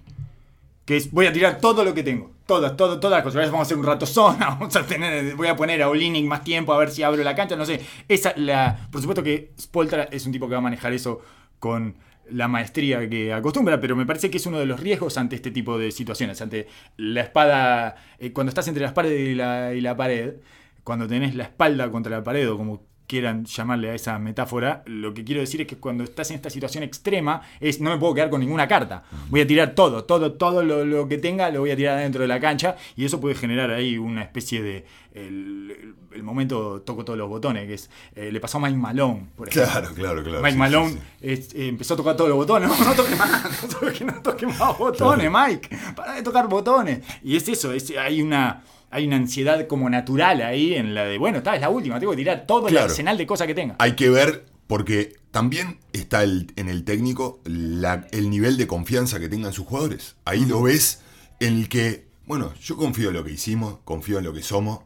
[0.84, 2.32] Que es, voy a tirar todo lo que tengo.
[2.46, 3.50] Todas, todo, todas las cosas.
[3.50, 6.44] Vamos a hacer un rato zona, vamos a tener, voy a poner a Olinic más
[6.44, 7.80] tiempo a ver si abro la cancha, no sé.
[8.08, 11.20] Esa, la, por supuesto que Spolstra es un tipo que va a manejar eso
[11.58, 11.96] con
[12.30, 15.50] la maestría que acostumbra, pero me parece que es uno de los riesgos ante este
[15.50, 19.80] tipo de situaciones, ante la espada, eh, cuando estás entre la espada y la, y
[19.80, 20.34] la pared,
[20.82, 25.12] cuando tenés la espalda contra la pared o como quieran llamarle a esa metáfora, lo
[25.12, 28.14] que quiero decir es que cuando estás en esta situación extrema es no me puedo
[28.14, 29.02] quedar con ninguna carta.
[29.28, 32.22] Voy a tirar todo, todo, todo lo, lo que tenga lo voy a tirar dentro
[32.22, 34.84] de la cancha y eso puede generar ahí una especie de
[35.14, 39.48] el, momento toco todos los botones, que es eh, le pasó a Mike Malone, por
[39.48, 39.70] ejemplo.
[39.70, 40.38] Claro, claro, claro.
[40.40, 41.02] Mike sí, Malone sí, sí.
[41.20, 42.68] es- eh, empezó a tocar todos los botones.
[42.78, 45.68] No, no toques más, no toques, no toques más botones, Mike.
[45.94, 47.00] Para de tocar botones.
[47.22, 48.62] Y es eso, es, hay una.
[48.94, 52.12] Hay una ansiedad como natural ahí en la de, bueno, está, es la última, tengo
[52.12, 53.74] que tirar todo el arsenal de cosas que tenga.
[53.80, 59.18] Hay que ver, porque también está el- en el técnico la- el nivel de confianza
[59.18, 60.14] que tengan sus jugadores.
[60.24, 61.00] Ahí lo ves
[61.40, 64.78] en el que, bueno, yo confío en lo que hicimos, confío en lo que somos,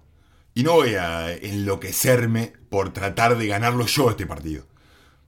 [0.55, 4.67] y no voy a enloquecerme por tratar de ganarlo yo este partido.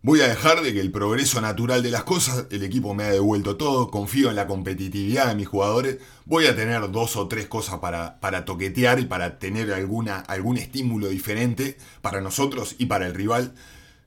[0.03, 3.11] Voy a dejar de que el progreso natural de las cosas, el equipo me ha
[3.11, 7.47] devuelto todo, confío en la competitividad de mis jugadores, voy a tener dos o tres
[7.49, 13.07] cosas para, para toquetear y para tener alguna, algún estímulo diferente para nosotros y para
[13.07, 13.53] el rival.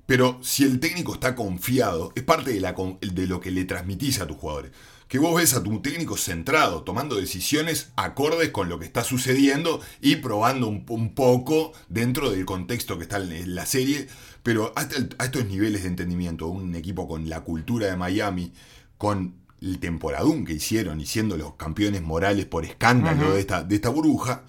[0.05, 4.37] Pero si el técnico está confiado, es parte de, lo que le transmitís a tus
[4.37, 4.71] jugadores.
[5.07, 9.79] Que vos ves a tu técnico centrado, tomando decisiones acordes con lo que está sucediendo
[10.01, 14.07] y probando un, poco dentro del contexto que está en la serie.
[14.43, 18.53] Pero hasta el- a estos niveles de entendimiento, un equipo con la cultura de Miami,
[18.97, 23.75] con el temporadón que hicieron y siendo los campeones morales por escándalo de, esta, de
[23.75, 24.43] esta burbuja,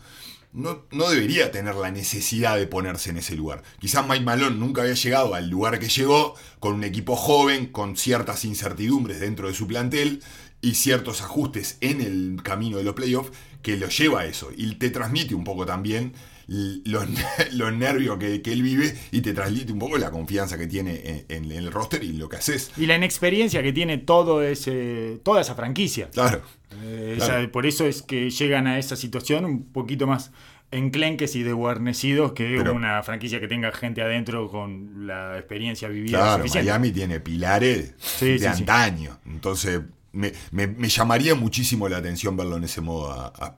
[0.52, 3.62] no, no debería tener la necesidad de ponerse en ese lugar.
[3.80, 7.96] Quizás Mike Malone nunca había llegado al lugar que llegó, con un equipo joven, con
[7.96, 10.22] ciertas incertidumbres dentro de su plantel
[10.60, 13.32] y ciertos ajustes en el camino de los playoffs
[13.62, 14.50] que lo lleva a eso.
[14.56, 16.12] Y te transmite un poco también
[16.46, 17.06] los,
[17.52, 21.24] los nervios que, que él vive y te transmite un poco la confianza que tiene
[21.28, 22.70] en, en el roster y lo que haces.
[22.76, 26.10] Y la inexperiencia que tiene todo ese, toda esa franquicia.
[26.10, 26.42] Claro.
[26.82, 27.38] Eh, Claro.
[27.42, 30.32] esa- por eso es que llegan a esa situación un poquito más
[30.72, 36.18] enclenques y desguarnecidos que Pero- una franquicia que tenga gente adentro con la experiencia vivida
[36.18, 36.68] Claro, suficiente.
[36.70, 38.46] Miami tiene pilares Sí, de sí, sí.
[38.46, 39.20] antaño.
[39.26, 39.80] Entonces,
[40.14, 43.54] me, me- me llamaría muchísimo la atención verlo en ese modo a, a.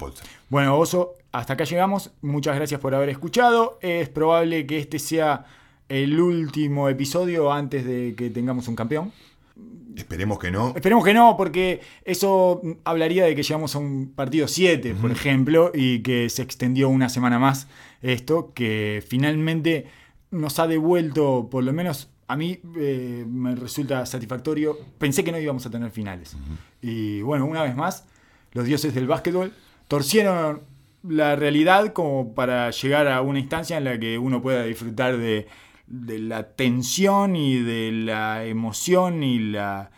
[0.49, 2.11] Bueno, Oso, hasta acá llegamos.
[2.23, 3.79] Muchas gracias por haber escuchado.
[3.83, 5.45] Es probable que este sea
[5.89, 9.13] el último episodio antes de que tengamos un campeón.
[9.97, 10.73] Esperemos que no.
[10.77, 15.71] Esperemos que no, porque eso hablaría de que llegamos a un partido 7, por ejemplo,
[15.73, 17.67] y que se extendió una semana más
[18.03, 19.87] esto, que finalmente
[20.31, 24.79] nos ha devuelto, por lo menos a mí eh, me resulta satisfactorio.
[24.99, 26.37] Pensé que no íbamos a tener finales.
[26.83, 28.07] Y bueno, una vez más,
[28.53, 29.53] los dioses del básquetbol
[29.89, 30.63] torcieron
[31.09, 35.47] la realidad como para llegar a una instancia en la que uno pueda disfrutar de,
[35.87, 39.91] de la tensión y de la emoción y la,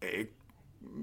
[0.00, 0.30] eh,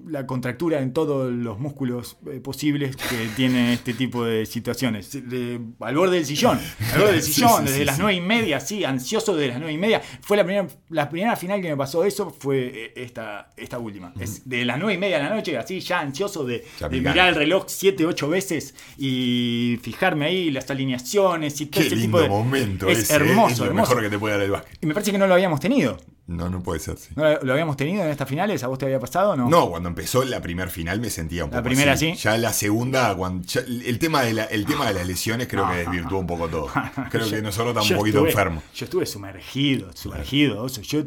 [0.07, 5.11] la contractura en todos los músculos eh, posibles que tiene este tipo de situaciones.
[5.29, 6.59] De- al borde del sillón,
[6.93, 9.57] al borde del sillón, sí, desde sí, las nueve y media, sí, ansioso de las
[9.57, 10.01] nueve y media.
[10.21, 14.13] Fue la primera, la primera final que me pasó eso, fue eh, esta, esta última.
[14.19, 17.35] Es de las nueve y media de la noche, así ya ansioso de, mirar el
[17.35, 22.21] reloj siete, ocho veces y fijarme ahí las alineaciones y todo Qué ese lindo tipo
[22.21, 22.29] de...
[22.29, 23.15] momento es ese, ¿eh?
[23.17, 23.89] hermoso, Es lo hermoso.
[23.91, 24.77] mejor que te puede dar el básquet.
[24.81, 25.97] Y me parece que no lo habíamos tenido.
[26.25, 27.09] No, no puede ser, sí.
[27.17, 28.63] ¿No lo, habíamos tenido en estas finales?
[28.63, 29.49] ¿A vos te había pasado o no?
[29.49, 32.11] No, cuando empezó la primer final me sentía un La poco primera así.
[32.15, 32.21] sí.
[32.23, 35.69] Ya la segunda, cuando, ya- el, tema de la- el tema de las lesiones creo
[35.69, 36.67] que desvirtuó un poco todo.
[37.11, 38.63] Creo que nosotros estamos un poquito estuve- enfermos.
[38.73, 40.65] Yo estuve sumergido, sumergido.
[40.67, 41.03] Yo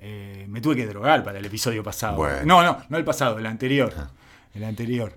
[0.00, 2.16] eh, me tuve que drogar para el episodio pasado.
[2.16, 2.40] Bueno.
[2.44, 3.92] No, no, no el pasado, el anterior.
[4.54, 5.14] El anterior.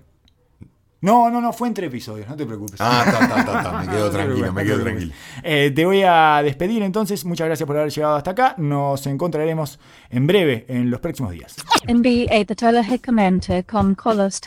[1.01, 2.79] No, no, no, fue entre episodios, no te preocupes.
[2.79, 5.13] Ah, ta, ta, ta, ta, me quedo tranquilo, me quedo tranquilo.
[5.41, 7.25] Eh, te voy a despedir entonces.
[7.25, 8.53] Muchas gracias por haber llegado hasta acá.
[8.57, 9.79] Nos encontraremos
[10.11, 11.55] en breve, en los próximos días.
[11.87, 14.39] NBA Tatolahicamente con Colos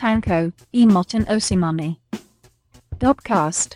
[1.29, 1.99] Osimani.
[2.99, 3.75] Dopcast.